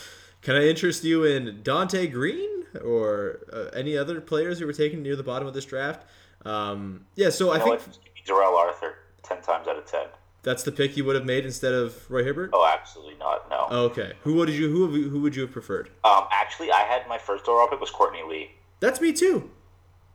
Can 0.42 0.56
I 0.56 0.66
interest 0.66 1.04
you 1.04 1.24
in 1.24 1.60
Dante 1.62 2.06
Green 2.08 2.64
or 2.84 3.40
uh, 3.52 3.76
any 3.76 3.96
other 3.96 4.20
players 4.20 4.58
who 4.58 4.66
were 4.66 4.72
taken 4.72 5.02
near 5.02 5.14
the 5.14 5.22
bottom 5.22 5.46
of 5.46 5.54
this 5.54 5.64
draft? 5.64 6.04
Um, 6.44 7.06
yeah, 7.14 7.30
so 7.30 7.50
I 7.50 7.58
You 7.58 7.62
think 7.62 7.70
what? 7.78 7.86
Just 7.86 8.04
give 8.04 8.14
me 8.14 8.22
Darrell 8.26 8.56
Arthur 8.56 8.94
10 9.22 9.40
times 9.42 9.68
out 9.68 9.76
of 9.78 9.86
10. 9.86 10.00
that's 10.42 10.64
the 10.64 10.72
pick 10.72 10.96
you 10.96 11.04
would 11.04 11.14
have 11.14 11.24
made 11.24 11.44
instead 11.44 11.72
of 11.72 12.10
Roy 12.10 12.24
Hibbert. 12.24 12.50
Oh, 12.52 12.66
absolutely 12.66 13.14
not. 13.20 13.48
No. 13.48 13.68
Okay, 13.70 14.14
who 14.22 14.34
would 14.34 14.48
you 14.48 14.68
who 14.68 15.08
who 15.08 15.20
would 15.20 15.36
you 15.36 15.42
have 15.42 15.52
preferred? 15.52 15.90
Um, 16.02 16.24
actually, 16.32 16.72
I 16.72 16.80
had 16.80 17.06
my 17.08 17.18
first 17.18 17.46
overall 17.46 17.68
pick 17.68 17.78
was 17.80 17.90
Courtney 17.90 18.22
Lee. 18.28 18.50
That's 18.80 19.00
me 19.00 19.12
too. 19.12 19.48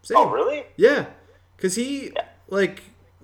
Same. 0.02 0.18
Oh, 0.18 0.30
really? 0.30 0.66
Yeah, 0.76 1.06
because 1.56 1.76
he 1.76 2.12
like 2.50 2.84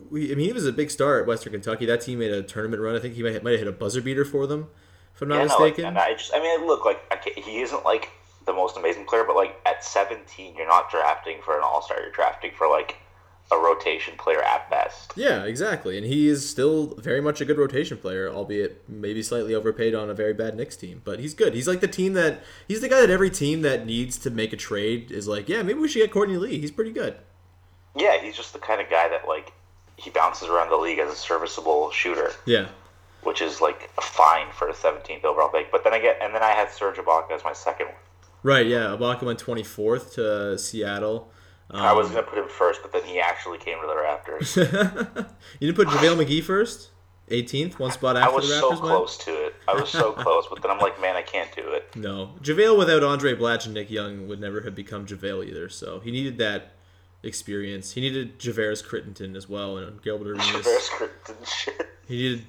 we. 0.09 0.31
I 0.31 0.35
mean, 0.35 0.47
he 0.47 0.53
was 0.53 0.65
a 0.65 0.71
big 0.71 0.91
star 0.91 1.19
at 1.19 1.27
Western 1.27 1.53
Kentucky. 1.53 1.85
That 1.85 2.01
team 2.01 2.19
made 2.19 2.31
a 2.31 2.43
tournament 2.43 2.81
run. 2.81 2.95
I 2.95 2.99
think 2.99 3.15
he 3.15 3.23
might 3.23 3.43
might 3.43 3.51
have 3.51 3.59
hit 3.59 3.67
a 3.67 3.71
buzzer 3.71 4.01
beater 4.01 4.25
for 4.25 4.47
them, 4.47 4.69
if 5.15 5.21
I'm 5.21 5.27
not 5.27 5.35
yeah, 5.35 5.45
no, 5.45 5.59
mistaken. 5.59 5.85
and 5.85 5.97
I 5.97 6.13
just, 6.13 6.33
I 6.33 6.39
mean, 6.39 6.65
look, 6.65 6.85
like, 6.85 7.01
I 7.11 7.17
he 7.39 7.61
isn't 7.61 7.83
like 7.85 8.09
the 8.45 8.53
most 8.53 8.77
amazing 8.77 9.05
player, 9.05 9.23
but 9.25 9.35
like 9.35 9.59
at 9.65 9.83
17, 9.83 10.55
you're 10.55 10.67
not 10.67 10.89
drafting 10.89 11.37
for 11.43 11.57
an 11.57 11.63
all 11.63 11.81
star. 11.81 11.99
You're 12.01 12.11
drafting 12.11 12.51
for 12.57 12.67
like 12.67 12.97
a 13.51 13.57
rotation 13.57 14.15
player 14.17 14.41
at 14.41 14.69
best. 14.69 15.13
Yeah, 15.15 15.43
exactly. 15.43 15.97
And 15.97 16.05
he 16.05 16.27
is 16.27 16.49
still 16.49 16.95
very 16.95 17.21
much 17.21 17.41
a 17.41 17.45
good 17.45 17.57
rotation 17.57 17.97
player, 17.97 18.29
albeit 18.29 18.87
maybe 18.89 19.21
slightly 19.21 19.53
overpaid 19.53 19.93
on 19.93 20.09
a 20.09 20.13
very 20.13 20.33
bad 20.33 20.55
Knicks 20.55 20.75
team. 20.75 21.01
But 21.03 21.19
he's 21.19 21.33
good. 21.33 21.53
He's 21.53 21.67
like 21.67 21.81
the 21.81 21.87
team 21.87 22.13
that 22.13 22.41
he's 22.67 22.81
the 22.81 22.89
guy 22.89 23.01
that 23.01 23.09
every 23.09 23.29
team 23.29 23.61
that 23.61 23.85
needs 23.85 24.17
to 24.19 24.29
make 24.29 24.53
a 24.53 24.57
trade 24.57 25.11
is 25.11 25.27
like, 25.27 25.49
yeah, 25.49 25.61
maybe 25.61 25.79
we 25.79 25.87
should 25.87 25.99
get 25.99 26.11
Courtney 26.11 26.37
Lee. 26.37 26.59
He's 26.59 26.71
pretty 26.71 26.91
good. 26.91 27.17
Yeah, 27.95 28.21
he's 28.21 28.35
just 28.35 28.53
the 28.53 28.59
kind 28.59 28.81
of 28.81 28.89
guy 28.89 29.07
that 29.09 29.27
like 29.27 29.51
he 29.97 30.09
bounces 30.09 30.49
around 30.49 30.69
the 30.69 30.77
league 30.77 30.99
as 30.99 31.11
a 31.11 31.15
serviceable 31.15 31.91
shooter, 31.91 32.31
Yeah. 32.45 32.67
which 33.21 33.41
is 33.41 33.61
like 33.61 33.89
a 33.97 34.01
fine 34.01 34.47
for 34.51 34.67
a 34.67 34.73
17th 34.73 35.23
overall 35.23 35.49
pick. 35.49 35.71
But 35.71 35.83
then 35.83 35.93
I 35.93 35.99
get 35.99 36.17
and 36.21 36.33
then 36.33 36.41
I 36.43 36.49
had 36.51 36.71
Serge 36.71 36.97
Ibaka 36.97 37.31
as 37.31 37.43
my 37.43 37.53
second 37.53 37.87
one. 37.87 37.95
Right, 38.41 38.65
yeah. 38.67 38.95
Ibaka 38.97 39.23
went 39.23 39.39
24th 39.43 40.13
to 40.15 40.57
Seattle. 40.57 41.29
Um, 41.71 41.81
I 41.81 41.93
was 41.93 42.09
gonna 42.09 42.23
put 42.23 42.37
him 42.39 42.49
first, 42.49 42.81
but 42.81 42.91
then 42.91 43.03
he 43.05 43.19
actually 43.19 43.57
came 43.57 43.77
to 43.79 43.87
the 43.87 43.93
Raptors. 43.93 45.27
you 45.59 45.71
didn't 45.71 45.75
put 45.75 45.87
JaVale 45.87 46.25
McGee 46.25 46.43
first? 46.43 46.89
18th, 47.29 47.79
one 47.79 47.89
spot 47.91 48.17
after 48.17 48.41
the 48.41 48.47
Raptors 48.47 48.49
I 48.49 48.51
was 48.51 48.59
so 48.59 48.69
went? 48.69 48.81
close 48.81 49.17
to 49.19 49.31
it. 49.45 49.55
I 49.67 49.73
was 49.75 49.89
so 49.89 50.11
close, 50.17 50.45
but 50.49 50.61
then 50.61 50.69
I'm 50.71 50.79
like, 50.79 50.99
man, 50.99 51.15
I 51.15 51.21
can't 51.21 51.49
do 51.55 51.61
it. 51.69 51.95
No. 51.95 52.31
JaVale 52.41 52.77
without 52.77 53.01
Andray 53.01 53.35
Blatche 53.39 53.65
and 53.65 53.73
Nick 53.73 53.89
Young 53.89 54.27
would 54.27 54.41
never 54.41 54.61
have 54.61 54.75
become 54.75 55.05
JaVale 55.05 55.47
either, 55.47 55.69
so 55.69 55.99
he 56.01 56.11
needed 56.11 56.37
that 56.39 56.73
experience. 57.23 57.91
He 57.93 58.01
needed 58.01 58.37
Javaris 58.39 58.83
Crittenton 58.85 59.35
as 59.35 59.47
well 59.49 59.77
and 59.77 60.01
Gilbert 60.01 60.27
Arenas. 60.27 60.45
Javaris 60.47 60.89
Crittenton 60.89 61.47
shit. 61.57 61.87
He 62.07 62.17
needed 62.17 62.45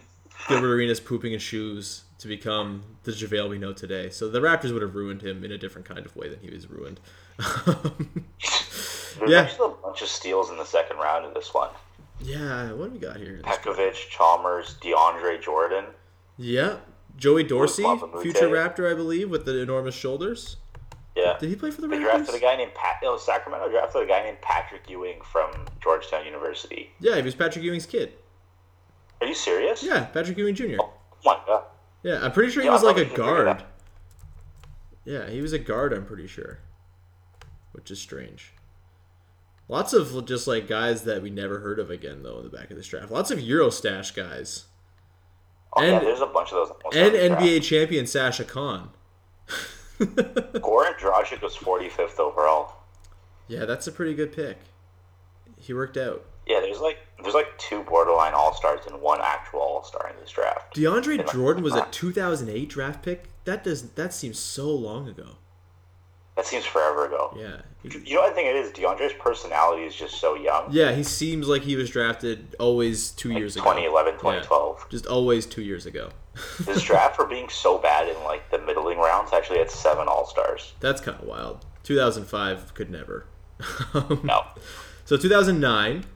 Gilbert 0.48 0.74
Arenas 0.74 1.00
pooping 1.00 1.32
in 1.32 1.38
shoes 1.38 2.02
to 2.18 2.28
become 2.28 2.82
the 3.04 3.12
JaVale 3.12 3.48
we 3.50 3.58
know 3.58 3.72
today. 3.72 4.10
So 4.10 4.28
the 4.28 4.40
Raptors 4.40 4.72
would 4.72 4.82
have 4.82 4.94
ruined 4.94 5.22
him 5.22 5.44
in 5.44 5.52
a 5.52 5.58
different 5.58 5.86
kind 5.86 6.04
of 6.04 6.14
way 6.16 6.28
than 6.28 6.40
he 6.40 6.50
was 6.50 6.68
ruined. 6.70 7.00
There's 9.18 9.30
Yeah. 9.30 9.40
actually 9.42 9.72
a 9.72 9.74
bunch 9.82 10.02
of 10.02 10.08
steals 10.08 10.50
in 10.50 10.56
the 10.56 10.64
second 10.64 10.96
round 10.98 11.24
of 11.24 11.34
this 11.34 11.52
one. 11.54 11.70
yeah, 12.20 12.72
what 12.72 12.86
do 12.86 12.90
we 12.92 12.98
got 12.98 13.16
here? 13.16 13.40
Pekovic, 13.44 13.94
Chalmers, 14.08 14.76
DeAndre 14.82 15.40
Jordan. 15.42 15.84
Yeah. 16.36 16.76
Joey 17.16 17.44
Dorsey, 17.44 17.84
future 18.22 18.48
Raptor, 18.48 18.90
I 18.90 18.94
believe, 18.94 19.30
with 19.30 19.44
the 19.44 19.60
enormous 19.60 19.94
shoulders. 19.94 20.56
Yeah. 21.16 21.36
Did 21.38 21.48
he 21.48 21.56
play 21.56 21.70
for 21.70 21.80
the 21.80 21.86
They 21.88 21.98
drafted 22.00 22.34
a 22.34 22.40
guy 22.40 22.56
named 22.56 22.74
Pat. 22.74 22.96
Oh, 23.04 23.16
Sacramento 23.16 23.70
drafted 23.70 24.02
a 24.02 24.06
guy 24.06 24.22
named 24.24 24.40
Patrick 24.40 24.88
Ewing 24.90 25.20
from 25.22 25.52
Georgetown 25.80 26.26
University. 26.26 26.90
Yeah, 27.00 27.16
he 27.16 27.22
was 27.22 27.34
Patrick 27.34 27.64
Ewing's 27.64 27.86
kid. 27.86 28.12
Are 29.20 29.26
you 29.26 29.34
serious? 29.34 29.82
Yeah, 29.82 30.04
Patrick 30.06 30.36
Ewing 30.36 30.54
Jr. 30.56 30.76
Oh 30.80 30.92
my 31.24 31.38
god. 31.46 31.64
Yeah, 32.02 32.18
I'm 32.22 32.32
pretty 32.32 32.50
sure 32.50 32.62
he 32.62 32.66
Yeah, 32.68 32.72
was 32.74 32.82
like 32.82 32.96
a 32.96 33.04
he 33.04 33.10
was 33.10 33.16
gonna 33.16 33.28
figure 33.30 33.44
guard. 33.44 33.64
Yeah, 35.04 35.28
he 35.30 35.40
was 35.40 35.52
a 35.52 35.58
guard, 35.58 35.92
I'm 35.92 36.04
pretty 36.04 36.26
sure. 36.26 36.58
Which 37.72 37.90
is 37.90 38.00
strange. 38.00 38.52
Lots 39.68 39.92
of 39.92 40.26
just 40.26 40.46
like 40.46 40.66
guys 40.68 41.04
that 41.04 41.22
we 41.22 41.30
never 41.30 41.60
heard 41.60 41.78
of 41.78 41.90
again 41.90 42.22
though 42.22 42.38
in 42.38 42.44
the 42.44 42.50
back 42.56 42.70
of 42.70 42.76
this 42.76 42.86
draft. 42.88 43.10
Lots 43.10 43.30
of 43.30 43.38
Eurostash 43.38 44.14
guys. 44.14 44.64
Oh 45.76 45.82
yeah, 45.82 45.98
And- 45.98 46.06
there's 46.06 46.20
a 46.20 46.26
bunch 46.26 46.52
of 46.52 46.68
those. 46.68 46.76
And 46.92 47.14
every 47.14 47.28
draft. 47.28 47.42
NBA 47.42 47.62
champion 47.62 48.06
Sasha 48.06 48.44
Kaun. 48.44 48.90
Goran 50.00 50.96
Dragic 50.98 51.42
was 51.42 51.56
45th 51.56 52.18
overall. 52.18 52.76
Yeah, 53.48 53.64
that's 53.64 53.86
a 53.86 53.92
pretty 53.92 54.14
good 54.14 54.32
pick. 54.32 54.58
He 55.58 55.72
worked 55.72 55.96
out. 55.96 56.24
Yeah, 56.46 56.60
there's 56.60 56.80
like 56.80 56.98
there's 57.22 57.34
like 57.34 57.56
two 57.58 57.82
borderline 57.84 58.34
all 58.34 58.54
stars 58.54 58.80
and 58.86 59.00
one 59.00 59.20
actual 59.22 59.60
all 59.60 59.84
star 59.84 60.10
in 60.10 60.16
this 60.20 60.30
draft. 60.30 60.74
DeAndre 60.76 61.30
Jordan 61.32 61.62
was 61.62 61.74
a 61.74 61.86
2008 61.90 62.68
draft 62.68 63.02
pick. 63.02 63.24
That 63.44 63.64
does 63.64 63.90
that 63.92 64.12
seems 64.12 64.38
so 64.38 64.68
long 64.68 65.08
ago. 65.08 65.36
That 66.36 66.44
seems 66.46 66.64
forever 66.64 67.06
ago. 67.06 67.32
Yeah. 67.38 67.60
You 67.84 68.14
know 68.16 68.22
what 68.22 68.32
I 68.32 68.34
think 68.34 68.48
it 68.48 68.56
is? 68.56 68.72
DeAndre's 68.72 69.12
personality 69.20 69.84
is 69.84 69.94
just 69.94 70.16
so 70.20 70.34
young. 70.34 70.66
Yeah, 70.70 70.92
he 70.92 71.04
seems 71.04 71.46
like 71.46 71.62
he 71.62 71.76
was 71.76 71.88
drafted 71.90 72.56
always 72.58 73.12
2 73.12 73.28
Like 73.28 73.38
years 73.38 73.54
ago. 73.56 73.64
2011, 73.64 74.14
Yeah. 74.14 74.18
2012. 74.18 74.86
Just 74.90 75.06
always 75.06 75.46
2 75.46 75.62
years 75.62 75.86
ago. 75.86 76.10
This 76.60 76.82
draft 76.82 77.14
for 77.14 77.24
being 77.26 77.48
so 77.48 77.78
bad 77.78 78.08
in 78.08 78.20
like 78.24 78.50
the 78.50 78.53
middling 78.53 78.53
rounds 78.53 78.53
actually 79.44 79.58
had 79.58 79.70
seven 79.70 80.08
all 80.08 80.26
stars. 80.26 80.72
That's 80.80 81.02
kind 81.02 81.20
of 81.20 81.26
wild. 81.26 81.66
2005 81.82 82.72
could 82.74 82.90
never. 82.90 83.26
Um, 83.94 84.20
No. 84.24 84.46
So 85.04 85.16
2009, 85.18 86.06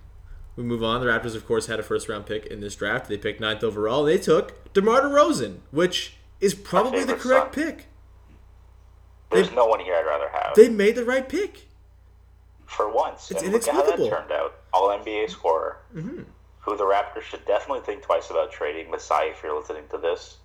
we 0.56 0.64
move 0.64 0.82
on. 0.82 1.00
The 1.02 1.06
Raptors, 1.06 1.36
of 1.36 1.46
course, 1.46 1.66
had 1.66 1.78
a 1.78 1.82
first 1.82 2.08
round 2.08 2.24
pick 2.24 2.46
in 2.46 2.60
this 2.60 2.74
draft. 2.74 3.06
They 3.08 3.18
picked 3.18 3.38
ninth 3.40 3.62
overall. 3.62 4.02
They 4.02 4.16
took 4.16 4.72
DeMar 4.72 5.02
DeRozan, 5.02 5.58
which 5.70 6.16
is 6.40 6.54
probably 6.54 7.04
the 7.04 7.14
correct 7.14 7.54
son. 7.54 7.64
pick. 7.64 7.86
There's 9.30 9.52
no 9.52 9.66
one 9.66 9.80
here 9.80 9.94
I'd 9.94 10.06
rather 10.06 10.30
have. 10.30 10.54
They 10.56 10.70
made 10.70 10.96
the 10.96 11.04
right 11.04 11.28
pick. 11.28 11.66
for 12.64 12.90
once. 12.90 13.30
It's 13.30 13.42
and 13.42 13.52
look 13.52 13.68
at 13.68 13.74
how 13.74 13.82
that 13.82 13.96
turned 13.98 14.32
out. 14.32 14.54
All 14.72 14.88
NBA 14.88 15.28
scorer. 15.30 15.76
Mm-hmm. 15.94 16.22
Who 16.60 16.76
the 16.76 16.84
Raptors 16.84 17.22
should 17.22 17.44
definitely 17.46 17.84
think 17.84 18.02
twice 18.02 18.30
about 18.30 18.50
trading. 18.50 18.90
Masai, 18.90 19.28
if 19.28 19.42
you're 19.42 19.58
listening 19.58 19.84
to 19.90 19.98
this. 19.98 20.38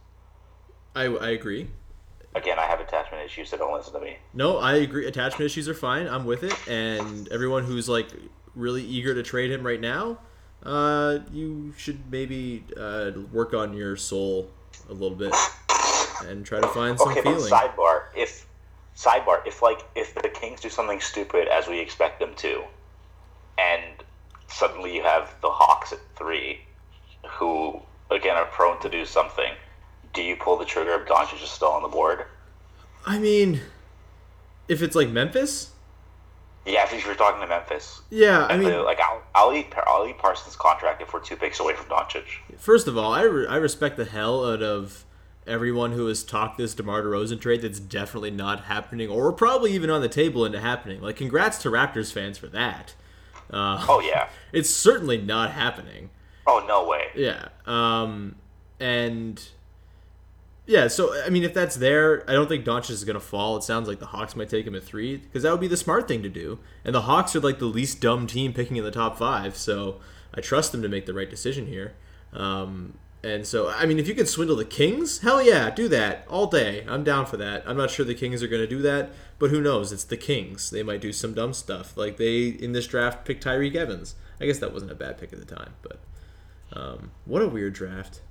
I, 0.96 1.06
I 1.06 1.30
agree. 1.30 1.70
Again, 2.36 2.58
I 2.58 2.64
have 2.64 2.80
attachment 2.80 3.24
issues, 3.26 3.50
so 3.50 3.58
don't 3.58 3.74
listen 3.74 3.94
to 3.94 4.00
me. 4.00 4.18
No, 4.34 4.58
I 4.58 4.76
agree. 4.78 5.06
Attachment 5.06 5.46
issues 5.46 5.70
are 5.70 5.74
fine. 5.76 6.08
I'm 6.08 6.26
with 6.26 6.44
it. 6.44 6.56
And 6.68 7.28
everyone 7.32 7.64
who's 7.64 7.88
like 7.88 8.08
really 8.56 8.84
eager 8.84 9.14
to 9.14 9.22
trade 9.24 9.52
him 9.52 9.66
right 9.66 9.80
now, 9.80 10.18
uh, 10.64 11.20
you 11.32 11.74
should 11.78 12.00
maybe 12.12 12.64
uh, 12.78 13.12
work 13.32 13.54
on 13.54 13.74
your 13.74 13.96
soul 13.98 14.50
a 14.90 14.94
little 14.94 15.16
bit 15.16 15.34
and 16.26 16.46
try 16.46 16.60
to 16.60 16.68
find 16.70 16.98
some 16.98 17.10
Okay, 17.10 17.22
feeling. 17.22 17.52
sidebar. 17.52 18.06
If 18.16 18.48
sidebar, 18.96 19.46
if 19.46 19.62
like 19.62 19.86
if 19.96 20.16
the 20.16 20.30
Kings 20.30 20.62
do 20.62 20.70
something 20.70 21.00
stupid 21.02 21.48
as 21.48 21.68
we 21.68 21.80
expect 21.80 22.20
them 22.20 22.34
to, 22.38 22.64
and 23.60 23.84
suddenly 24.48 24.96
you 24.96 25.04
have 25.04 25.36
the 25.42 25.50
Hawks 25.50 25.94
at 25.94 26.00
three, 26.16 26.62
who 27.28 27.80
again 28.10 28.36
are 28.38 28.46
prone 28.46 28.80
to 28.82 28.90
do 28.90 29.06
something, 29.06 29.54
do 30.14 30.22
you 30.22 30.36
pull 30.36 30.58
the 30.58 30.66
trigger 30.66 30.92
if 31.02 31.08
Doncic 31.08 31.42
is 31.44 31.50
still 31.50 31.70
on 31.70 31.82
the 31.82 31.88
board? 31.90 32.26
I 33.06 33.20
mean, 33.20 33.62
if 34.68 34.82
it's 34.82 34.96
like 34.96 35.10
Memphis, 35.10 35.72
Yeah, 36.66 36.86
if 36.90 37.06
you're 37.06 37.16
talking 37.16 37.42
to 37.42 37.48
Memphis. 37.48 38.02
yeah. 38.10 38.46
I 38.50 38.58
mean, 38.58 38.84
like 38.84 39.00
I'll, 39.00 39.22
I'll 39.36 39.54
eat 39.54 39.74
I'll 39.88 40.06
eat 40.08 40.18
Parsons' 40.18 40.56
contract 40.56 41.02
if 41.02 41.14
we're 41.14 41.20
two 41.20 41.36
picks 41.36 41.60
away 41.60 41.74
from 41.76 41.88
Doncic. 41.88 42.26
First 42.58 42.88
of 42.88 42.98
all, 42.98 43.12
I, 43.14 43.24
re- 43.24 43.48
I 43.48 43.58
respect 43.58 43.98
the 43.98 44.06
hell 44.06 44.46
out 44.50 44.62
of 44.64 45.06
everyone 45.46 45.92
who 45.92 46.08
has 46.08 46.24
talked 46.24 46.58
this 46.58 46.74
DeMar 46.74 47.02
DeRozan 47.04 47.42
trade 47.42 47.62
that's 47.62 47.80
definitely 47.82 48.32
not 48.32 48.62
happening 48.66 49.10
or 49.10 49.34
probably 49.34 49.74
even 49.74 49.90
on 49.90 50.00
the 50.02 50.08
table 50.08 50.46
into 50.46 50.60
happening. 50.62 51.02
Like, 51.02 51.18
congrats 51.18 51.58
to 51.64 51.70
Raptors 51.70 52.14
fans 52.14 52.38
for 52.38 52.48
that. 52.48 52.94
Uh, 53.52 53.86
Oh 53.90 54.00
yeah. 54.00 54.30
It's 54.54 54.70
certainly 54.70 55.18
not 55.18 55.52
happening. 55.52 56.12
Oh 56.48 56.64
no 56.68 56.88
way. 56.88 57.08
Yeah. 57.16 57.50
Um, 57.66 58.36
and 58.80 59.44
yeah, 60.66 60.88
so 60.88 61.14
I 61.24 61.30
mean, 61.30 61.44
if 61.44 61.54
that's 61.54 61.76
there, 61.76 62.30
I 62.30 62.34
don't 62.34 62.48
think 62.48 62.66
Doncic 62.66 62.92
is 62.92 63.04
going 63.04 63.16
to 63.16 63.20
fall. 63.20 63.58
It 63.58 63.64
sounds 63.64 63.88
like 63.88 64.00
the 64.00 64.08
Hawks 64.08 64.36
might 64.36 64.50
take 64.50 64.66
him 64.66 64.76
at 64.76 64.84
three 64.84 65.18
because 65.18 65.44
that 65.44 65.52
would 65.52 65.60
be 65.60 65.68
the 65.68 65.78
smart 65.78 66.08
thing 66.08 66.24
to 66.24 66.30
do. 66.30 66.60
And 66.86 66.96
the 66.96 67.02
Hawks 67.02 67.36
are 67.36 67.42
like 67.42 67.60
the 67.60 67.66
least 67.66 68.00
dumb 68.00 68.28
team 68.28 68.54
picking 68.54 68.78
in 68.78 68.84
the 68.84 68.92
top 68.92 69.18
five, 69.18 69.58
so 69.58 70.00
I 70.34 70.42
trust 70.42 70.72
them 70.72 70.82
to 70.82 70.90
make 70.90 71.06
the 71.06 71.14
right 71.14 71.30
decision 71.30 71.68
here. 71.68 71.96
Um, 72.32 72.98
and 73.24 73.48
so, 73.48 73.70
I 73.70 73.86
mean, 73.86 74.00
if 74.00 74.08
you 74.08 74.16
could 74.16 74.28
swindle 74.28 74.58
the 74.58 74.66
Kings, 74.66 75.20
hell 75.20 75.42
yeah, 75.42 75.70
do 75.70 75.88
that 75.88 76.26
all 76.30 76.48
day. 76.48 76.86
I'm 76.90 77.06
down 77.06 77.26
for 77.26 77.38
that. 77.38 77.64
I'm 77.66 77.78
not 77.78 77.90
sure 77.90 78.06
the 78.06 78.16
Kings 78.16 78.44
are 78.44 78.50
going 78.50 78.62
to 78.62 78.68
do 78.68 78.82
that, 78.82 79.12
but 79.40 79.50
who 79.50 79.62
knows? 79.62 79.94
It's 79.94 80.04
the 80.04 80.18
Kings. 80.18 80.70
They 80.70 80.84
might 80.84 81.00
do 81.00 81.14
some 81.14 81.34
dumb 81.34 81.54
stuff. 81.54 81.96
Like 81.96 82.18
they 82.18 82.48
in 82.48 82.74
this 82.74 82.88
draft 82.88 83.24
picked 83.26 83.46
Tyreke 83.46 83.76
Evans. 83.76 84.16
I 84.42 84.46
guess 84.46 84.60
that 84.60 84.74
wasn't 84.74 84.92
a 84.92 84.96
bad 84.96 85.18
pick 85.18 85.32
at 85.32 85.40
the 85.40 85.56
time, 85.56 85.74
but 85.82 86.00
um, 86.74 87.12
what 87.24 87.42
a 87.42 87.48
weird 87.48 87.74
draft. 87.74 88.22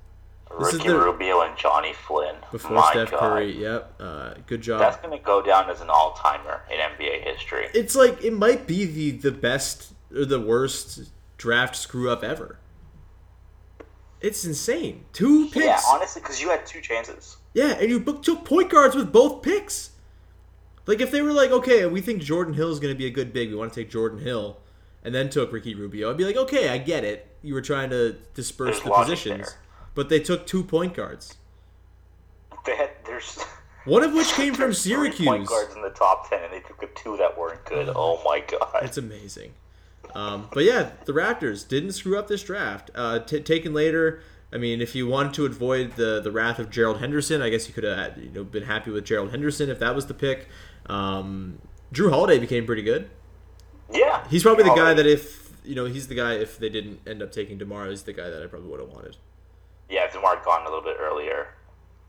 This 0.59 0.67
is 0.69 0.73
Ricky 0.75 0.87
the- 0.89 0.99
Rubio 0.99 1.41
and 1.41 1.57
Johnny 1.57 1.93
Flynn. 1.93 2.35
Before 2.51 2.71
My 2.77 2.91
Steph 2.91 3.11
God. 3.11 3.19
Curry, 3.19 3.61
yep. 3.61 3.93
Uh, 3.99 4.33
good 4.45 4.61
job. 4.61 4.79
That's 4.79 4.97
gonna 4.97 5.19
go 5.19 5.41
down 5.41 5.69
as 5.69 5.81
an 5.81 5.89
all 5.89 6.13
timer 6.13 6.61
in 6.71 6.77
NBA 6.79 7.23
history. 7.23 7.67
it's 7.73 7.95
like 7.95 8.23
it 8.23 8.33
might 8.33 8.67
be 8.67 8.85
the 8.85 9.11
the 9.11 9.31
best 9.31 9.93
or 10.15 10.25
the 10.25 10.39
worst 10.39 11.11
draft 11.37 11.75
screw 11.75 12.09
up 12.09 12.23
ever. 12.23 12.59
It's 14.21 14.45
insane. 14.45 15.03
Two 15.11 15.49
picks. 15.49 15.65
Yeah, 15.65 15.81
honestly, 15.89 16.21
because 16.21 16.39
you 16.41 16.49
had 16.49 16.65
two 16.65 16.79
chances. 16.79 17.37
Yeah, 17.53 17.73
and 17.79 17.89
you 17.89 17.99
book, 17.99 18.23
took 18.23 18.45
point 18.45 18.69
guards 18.69 18.95
with 18.95 19.11
both 19.11 19.41
picks. 19.41 19.91
Like 20.85 21.01
if 21.01 21.11
they 21.11 21.21
were 21.21 21.33
like, 21.33 21.51
okay, 21.51 21.85
we 21.85 21.99
think 22.01 22.21
Jordan 22.21 22.53
Hill 22.53 22.71
is 22.71 22.79
going 22.79 22.93
to 22.93 22.97
be 22.97 23.05
a 23.05 23.09
good 23.09 23.33
big, 23.33 23.49
we 23.49 23.55
want 23.55 23.73
to 23.73 23.79
take 23.81 23.89
Jordan 23.89 24.19
Hill, 24.19 24.59
and 25.03 25.13
then 25.13 25.29
took 25.29 25.51
Ricky 25.51 25.75
Rubio, 25.75 26.09
I'd 26.09 26.17
be 26.17 26.25
like, 26.25 26.37
okay, 26.37 26.69
I 26.69 26.77
get 26.77 27.03
it. 27.03 27.27
You 27.41 27.53
were 27.53 27.61
trying 27.61 27.89
to 27.89 28.13
disperse 28.33 28.79
There's 28.79 28.83
the 28.83 28.91
positions, 28.91 29.49
there. 29.49 29.59
But 29.95 30.09
they 30.09 30.19
took 30.19 30.45
two 30.47 30.63
point 30.63 30.93
guards, 30.93 31.37
They 32.65 32.75
had 32.75 32.91
there's 33.05 33.37
one 33.85 34.03
of 34.03 34.13
which 34.13 34.27
came 34.33 34.53
from 34.53 34.73
three 34.73 35.01
point 35.01 35.15
Syracuse. 35.15 35.49
guards 35.49 35.75
in 35.75 35.81
the 35.81 35.89
top 35.91 36.29
ten, 36.29 36.43
and 36.43 36.53
they 36.53 36.61
took 36.61 36.79
the 36.79 36.89
two 36.95 37.17
that 37.17 37.37
weren't 37.37 37.63
good. 37.65 37.89
Oh 37.95 38.21
my 38.25 38.39
god! 38.39 38.83
It's 38.83 38.97
amazing. 38.97 39.53
Um, 40.15 40.47
but 40.53 40.63
yeah, 40.63 40.91
the 41.05 41.13
Raptors 41.13 41.67
didn't 41.67 41.93
screw 41.93 42.17
up 42.19 42.27
this 42.27 42.43
draft. 42.43 42.91
Uh, 42.93 43.19
t- 43.19 43.39
taken 43.39 43.73
later. 43.73 44.21
I 44.51 44.57
mean, 44.57 44.81
if 44.81 44.93
you 44.93 45.07
wanted 45.07 45.33
to 45.35 45.45
avoid 45.47 45.95
the, 45.95 46.21
the 46.21 46.31
wrath 46.31 46.59
of 46.59 46.69
Gerald 46.69 46.99
Henderson, 46.99 47.41
I 47.41 47.49
guess 47.49 47.67
you 47.67 47.73
could 47.73 47.83
have 47.83 48.17
you 48.19 48.29
know 48.29 48.43
been 48.43 48.63
happy 48.63 48.91
with 48.91 49.05
Gerald 49.05 49.31
Henderson 49.31 49.69
if 49.69 49.79
that 49.79 49.95
was 49.95 50.05
the 50.05 50.13
pick. 50.13 50.47
Um, 50.85 51.57
Jrue 51.91 52.11
Holiday 52.11 52.37
became 52.39 52.65
pretty 52.67 52.83
good. 52.83 53.09
yeah, 53.91 54.27
He's 54.29 54.43
probably 54.43 54.63
the 54.63 54.69
guy 54.69 54.75
Holiday. 54.93 55.03
that 55.03 55.09
if 55.09 55.51
you 55.63 55.73
know, 55.75 55.85
he's 55.85 56.07
the 56.07 56.15
guy. 56.15 56.33
If 56.33 56.59
they 56.59 56.69
didn't 56.69 56.99
end 57.07 57.23
up 57.23 57.31
taking 57.31 57.57
Demar, 57.57 57.87
he's 57.89 58.03
the 58.03 58.13
guy 58.13 58.29
that 58.29 58.43
I 58.43 58.47
probably 58.47 58.69
would 58.69 58.79
have 58.81 58.89
wanted. 58.89 59.17
Yeah, 59.93 60.05
if 60.05 60.13
Demar 60.13 60.37
had 60.37 60.43
gone 60.43 60.61
a 60.61 60.65
little 60.65 60.81
bit 60.81 60.97
earlier. 60.99 61.49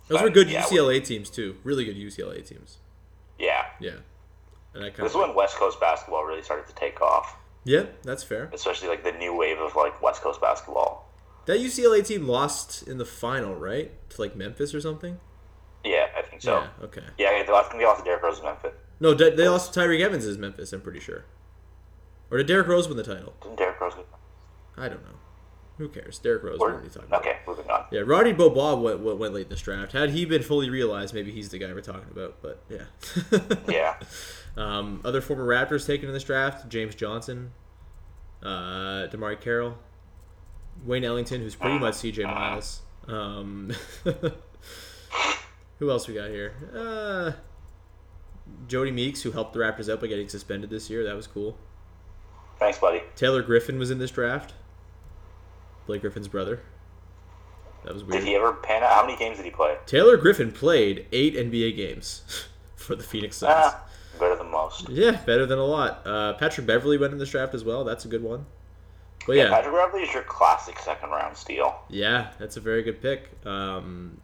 Those 0.09 0.23
were 0.23 0.31
good 0.31 0.49
yeah, 0.49 0.63
UCLA 0.63 1.05
teams 1.05 1.29
too. 1.29 1.57
Really 1.65 1.85
good 1.85 1.97
UCLA 1.97 2.47
teams. 2.47 2.79
Yeah. 3.39 3.67
Yeah, 3.79 3.97
and 4.73 4.85
I 4.85 4.89
kind 4.89 5.05
This 5.05 5.13
is 5.13 5.19
when 5.19 5.35
West 5.35 5.57
Coast 5.57 5.79
basketball 5.81 6.25
really 6.25 6.43
started 6.43 6.67
to 6.67 6.75
take 6.75 7.03
off, 7.03 7.37
yeah, 7.65 7.85
that's 8.03 8.23
fair. 8.23 8.51
especially 8.55 8.89
like 8.89 9.05
the 9.05 9.13
new 9.13 9.37
wave 9.37 9.59
of 9.59 9.77
like 9.77 10.01
West 10.03 10.23
Coast 10.23 10.41
basketball. 10.41 11.11
That 11.45 11.59
UCLA 11.59 12.07
team 12.07 12.27
lost 12.27 12.89
in 12.89 12.97
the 12.97 13.05
final, 13.05 13.55
right? 13.55 13.93
To 14.11 14.21
like 14.21 14.35
Memphis 14.35 14.75
or 14.75 14.81
something. 14.81 15.21
Yeah, 15.85 16.07
I 16.17 16.23
think 16.23 16.41
so. 16.41 16.61
Yeah. 16.61 16.85
Okay. 16.85 17.03
Yeah, 17.19 17.43
they 17.43 17.53
lost, 17.53 17.73
they 17.73 17.85
lost 17.85 17.99
to 18.01 18.05
Derrick 18.05 18.23
Rose 18.23 18.39
in 18.39 18.45
Memphis. 18.47 18.73
No, 18.99 19.13
they 19.13 19.31
they 19.31 19.49
lost 19.49 19.75
to 19.75 19.81
Tyreke 19.81 20.01
Evans 20.01 20.25
is 20.25 20.39
Memphis. 20.39 20.73
I'm 20.73 20.81
pretty 20.81 21.01
sure. 21.01 21.25
Or 22.31 22.39
did 22.39 22.47
Derrick 22.47 22.67
Rose 22.67 22.89
win 22.89 22.97
the 22.97 23.03
title? 23.03 23.35
Didn't 23.43 23.59
Derrick 23.59 23.79
Rose 23.79 23.95
get 23.95 24.07
I 24.77 24.89
don't 24.89 25.03
know. 25.03 25.19
Who 25.79 25.89
cares? 25.89 26.19
Derrick 26.21 26.45
Rose. 26.45 26.59
or, 26.61 26.73
What 26.73 26.81
are 26.81 26.85
you 26.85 26.89
talking 26.89 27.09
about? 27.09 27.21
Okay, 27.23 27.39
moving 27.47 27.69
on. 27.69 27.87
Yeah, 27.91 28.03
Roddy 28.05 28.33
Beaubois 28.33 28.75
went, 28.77 29.01
went, 29.01 29.19
went 29.19 29.35
late 29.35 29.45
in 29.47 29.49
this 29.51 29.61
draft. 29.61 29.93
Had 29.93 30.11
he 30.11 30.25
been 30.25 30.43
fully 30.43 30.71
realized, 30.71 31.15
maybe 31.15 31.33
he's 31.33 31.49
the 31.49 31.59
guy 31.59 31.73
we're 31.73 31.81
talking 31.81 32.11
about. 32.13 32.41
But 32.41 32.63
yeah. 32.71 33.57
Yeah. 33.69 33.97
Um, 34.57 35.01
other 35.05 35.21
former 35.21 35.45
Raptors 35.47 35.85
taken 35.85 36.07
in 36.09 36.15
this 36.15 36.23
draft: 36.23 36.69
James 36.69 36.95
Johnson, 36.95 37.51
uh, 38.41 39.09
DeMarre 39.11 39.41
Carroll, 39.41 39.77
Wayne 40.85 41.03
Ellington, 41.05 41.41
who's 41.41 41.57
pretty 41.57 41.79
much 41.81 41.95
C.J. 41.97 42.23
Miles. 42.25 42.83
Um, 43.09 43.73
who 45.79 45.91
else 45.91 46.07
we 46.07 46.15
got 46.15 46.31
here? 46.31 46.55
Uh, 46.73 47.33
Jodie 48.69 48.95
Meeks, 48.95 49.23
who 49.23 49.33
helped 49.33 49.55
the 49.55 49.59
Raptors 49.59 49.93
out 49.93 50.01
by 50.01 50.07
getting 50.07 50.29
suspended 50.29 50.71
this 50.71 50.89
year. 50.89 51.03
That 51.03 51.17
was 51.17 51.27
cool. 51.27 51.59
Thanks, 52.61 52.79
buddy. 52.79 53.03
Taylor 53.17 53.43
Griffin 53.43 53.79
was 53.81 53.91
in 53.91 53.99
this 53.99 54.13
draft. 54.13 54.55
Blake 55.87 56.01
Griffin's 56.01 56.29
brother. 56.29 56.61
That 57.85 57.93
was 57.93 58.03
weird. 58.05 58.21
Did 58.23 58.29
he 58.29 58.35
ever 58.35 58.53
pan 58.55 58.83
out? 58.83 58.93
How 58.93 59.05
many 59.07 59.19
games 59.19 59.37
did 59.37 59.45
he 59.45 59.51
play? 59.51 59.77
Taylor 59.87 60.17
Griffin 60.17 60.51
played 60.53 61.07
eight 61.13 61.35
NBA 61.35 61.77
games 61.77 62.47
for 62.77 62.95
the 62.97 63.03
Phoenix 63.03 63.37
Suns. 63.37 63.53
Ah, 63.55 63.85
better 64.19 64.37
than 64.37 64.51
most. 64.51 64.89
Yeah, 64.89 65.13
better 65.27 65.45
than 65.47 65.59
a 65.59 65.65
lot. 65.65 66.07
Uh, 66.07 66.33
Patrick 66.35 66.67
Beverley 66.67 66.97
went 66.97 67.13
in 67.13 67.19
this 67.19 67.31
draft 67.31 67.55
as 67.55 67.63
well. 67.65 67.85
That's 67.85 68.05
a 68.05 68.09
good 68.09 68.23
one. 68.23 68.47
But 69.27 69.37
yeah, 69.37 69.49
Patrick 69.51 69.75
Beverley 69.75 70.03
is 70.03 70.13
your 70.15 70.23
classic 70.23 70.79
second 70.79 71.11
round 71.11 71.37
steal. 71.37 71.79
yeah, 71.89 72.31
that's 72.39 72.57
a 72.57 72.61
very 72.61 72.83
good 72.83 73.01
pick. 73.03 73.31
Um, 73.47 74.21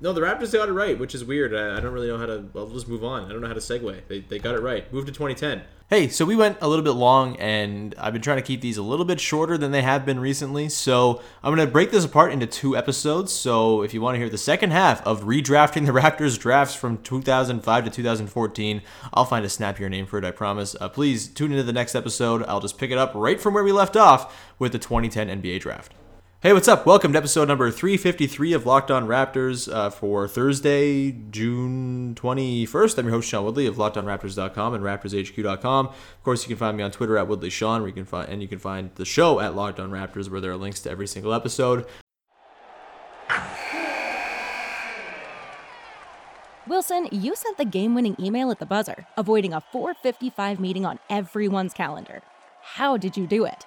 no, 0.00 0.12
the 0.12 0.20
Raptors 0.20 0.52
got 0.52 0.68
it 0.68 0.72
right, 0.72 0.96
which 0.96 1.12
is 1.14 1.24
weird. 1.24 1.52
I, 1.54 1.76
I 1.76 1.80
don't 1.80 1.92
really 1.92 2.06
know 2.08 2.18
how 2.18 2.26
to. 2.26 2.44
I'll 2.56 2.68
just 2.68 2.88
move 2.88 3.02
on. 3.04 3.24
I 3.24 3.28
don't 3.30 3.40
know 3.40 3.48
how 3.48 3.54
to 3.54 3.60
segue. 3.60 4.00
They, 4.08 4.20
they 4.20 4.38
got 4.38 4.54
it 4.54 4.60
right. 4.60 4.92
Move 4.92 5.06
to 5.06 5.12
2010. 5.12 5.62
Hey, 5.90 6.10
so 6.10 6.26
we 6.26 6.36
went 6.36 6.58
a 6.60 6.68
little 6.68 6.84
bit 6.84 6.90
long, 6.90 7.36
and 7.36 7.94
I've 7.96 8.12
been 8.12 8.20
trying 8.20 8.36
to 8.36 8.42
keep 8.42 8.60
these 8.60 8.76
a 8.76 8.82
little 8.82 9.06
bit 9.06 9.18
shorter 9.18 9.56
than 9.56 9.70
they 9.70 9.80
have 9.80 10.04
been 10.04 10.20
recently. 10.20 10.68
So 10.68 11.22
I'm 11.42 11.54
going 11.54 11.66
to 11.66 11.72
break 11.72 11.90
this 11.90 12.04
apart 12.04 12.30
into 12.30 12.46
two 12.46 12.76
episodes. 12.76 13.32
So 13.32 13.80
if 13.80 13.94
you 13.94 14.02
want 14.02 14.14
to 14.16 14.18
hear 14.18 14.28
the 14.28 14.36
second 14.36 14.72
half 14.72 15.00
of 15.06 15.22
redrafting 15.22 15.86
the 15.86 15.92
Raptors 15.98 16.38
drafts 16.38 16.74
from 16.74 16.98
2005 16.98 17.84
to 17.84 17.90
2014, 17.90 18.82
I'll 19.14 19.24
find 19.24 19.46
a 19.46 19.48
snappier 19.48 19.88
name 19.88 20.04
for 20.04 20.18
it, 20.18 20.26
I 20.26 20.30
promise. 20.30 20.76
Uh, 20.78 20.90
please 20.90 21.26
tune 21.26 21.52
into 21.52 21.64
the 21.64 21.72
next 21.72 21.94
episode. 21.94 22.42
I'll 22.42 22.60
just 22.60 22.76
pick 22.76 22.90
it 22.90 22.98
up 22.98 23.12
right 23.14 23.40
from 23.40 23.54
where 23.54 23.64
we 23.64 23.72
left 23.72 23.96
off 23.96 24.54
with 24.58 24.72
the 24.72 24.78
2010 24.78 25.40
NBA 25.40 25.60
draft. 25.60 25.94
Hey, 26.40 26.52
what's 26.52 26.68
up? 26.68 26.86
Welcome 26.86 27.12
to 27.14 27.18
episode 27.18 27.48
number 27.48 27.68
353 27.68 28.52
of 28.52 28.64
Locked 28.64 28.92
On 28.92 29.08
Raptors 29.08 29.68
uh, 29.74 29.90
for 29.90 30.28
Thursday, 30.28 31.10
June 31.10 32.14
21st. 32.14 32.96
I'm 32.96 33.06
your 33.06 33.14
host, 33.14 33.28
Sean 33.28 33.44
Woodley 33.44 33.66
of 33.66 33.74
LockedOnRaptors.com 33.74 34.74
and 34.74 34.84
RaptorsHQ.com. 34.84 35.86
Of 35.86 36.22
course, 36.22 36.44
you 36.44 36.48
can 36.48 36.56
find 36.56 36.76
me 36.76 36.84
on 36.84 36.92
Twitter 36.92 37.18
at 37.18 37.26
WoodleySean, 37.26 37.80
where 37.80 37.88
you 37.88 37.92
can 37.92 38.04
find, 38.04 38.28
and 38.28 38.40
you 38.40 38.46
can 38.46 38.60
find 38.60 38.92
the 38.94 39.04
show 39.04 39.40
at 39.40 39.56
Locked 39.56 39.80
On 39.80 39.90
Raptors, 39.90 40.30
where 40.30 40.40
there 40.40 40.52
are 40.52 40.56
links 40.56 40.78
to 40.82 40.90
every 40.92 41.08
single 41.08 41.34
episode. 41.34 41.84
Wilson, 46.68 47.08
you 47.10 47.34
sent 47.34 47.58
the 47.58 47.64
game 47.64 47.96
winning 47.96 48.14
email 48.20 48.52
at 48.52 48.60
the 48.60 48.66
buzzer, 48.66 49.08
avoiding 49.16 49.52
a 49.52 49.60
455 49.60 50.60
meeting 50.60 50.86
on 50.86 51.00
everyone's 51.10 51.74
calendar. 51.74 52.22
How 52.62 52.96
did 52.96 53.16
you 53.16 53.26
do 53.26 53.44
it? 53.44 53.66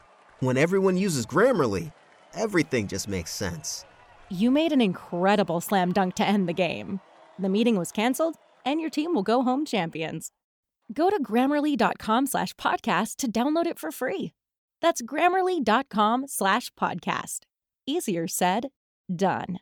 When 0.41 0.57
everyone 0.57 0.97
uses 0.97 1.27
Grammarly, 1.27 1.93
everything 2.33 2.87
just 2.87 3.07
makes 3.07 3.29
sense. 3.31 3.85
You 4.31 4.49
made 4.49 4.71
an 4.71 4.81
incredible 4.81 5.61
slam 5.61 5.93
dunk 5.93 6.15
to 6.15 6.27
end 6.27 6.49
the 6.49 6.53
game. 6.53 6.99
The 7.37 7.47
meeting 7.47 7.77
was 7.77 7.91
canceled, 7.91 8.37
and 8.65 8.81
your 8.81 8.89
team 8.89 9.13
will 9.13 9.21
go 9.21 9.43
home 9.43 9.65
champions. 9.65 10.31
Go 10.91 11.11
to 11.11 11.21
grammarly.com 11.21 12.25
slash 12.25 12.55
podcast 12.55 13.17
to 13.17 13.31
download 13.31 13.67
it 13.67 13.77
for 13.77 13.91
free. 13.91 14.33
That's 14.81 15.03
grammarly.com 15.03 16.27
slash 16.27 16.71
podcast. 16.73 17.41
Easier 17.85 18.27
said, 18.27 18.69
done. 19.15 19.59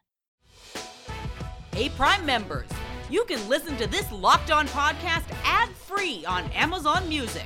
Hey, 1.74 1.90
Prime 1.90 2.26
members, 2.26 2.70
you 3.10 3.26
can 3.26 3.46
listen 3.50 3.76
to 3.78 3.88
this 3.88 4.10
Locked 4.14 4.50
On 4.50 4.66
podcast 4.70 5.26
ad 5.44 5.68
free 5.76 6.24
on 6.26 6.46
Amazon 6.52 7.10
Music. 7.10 7.46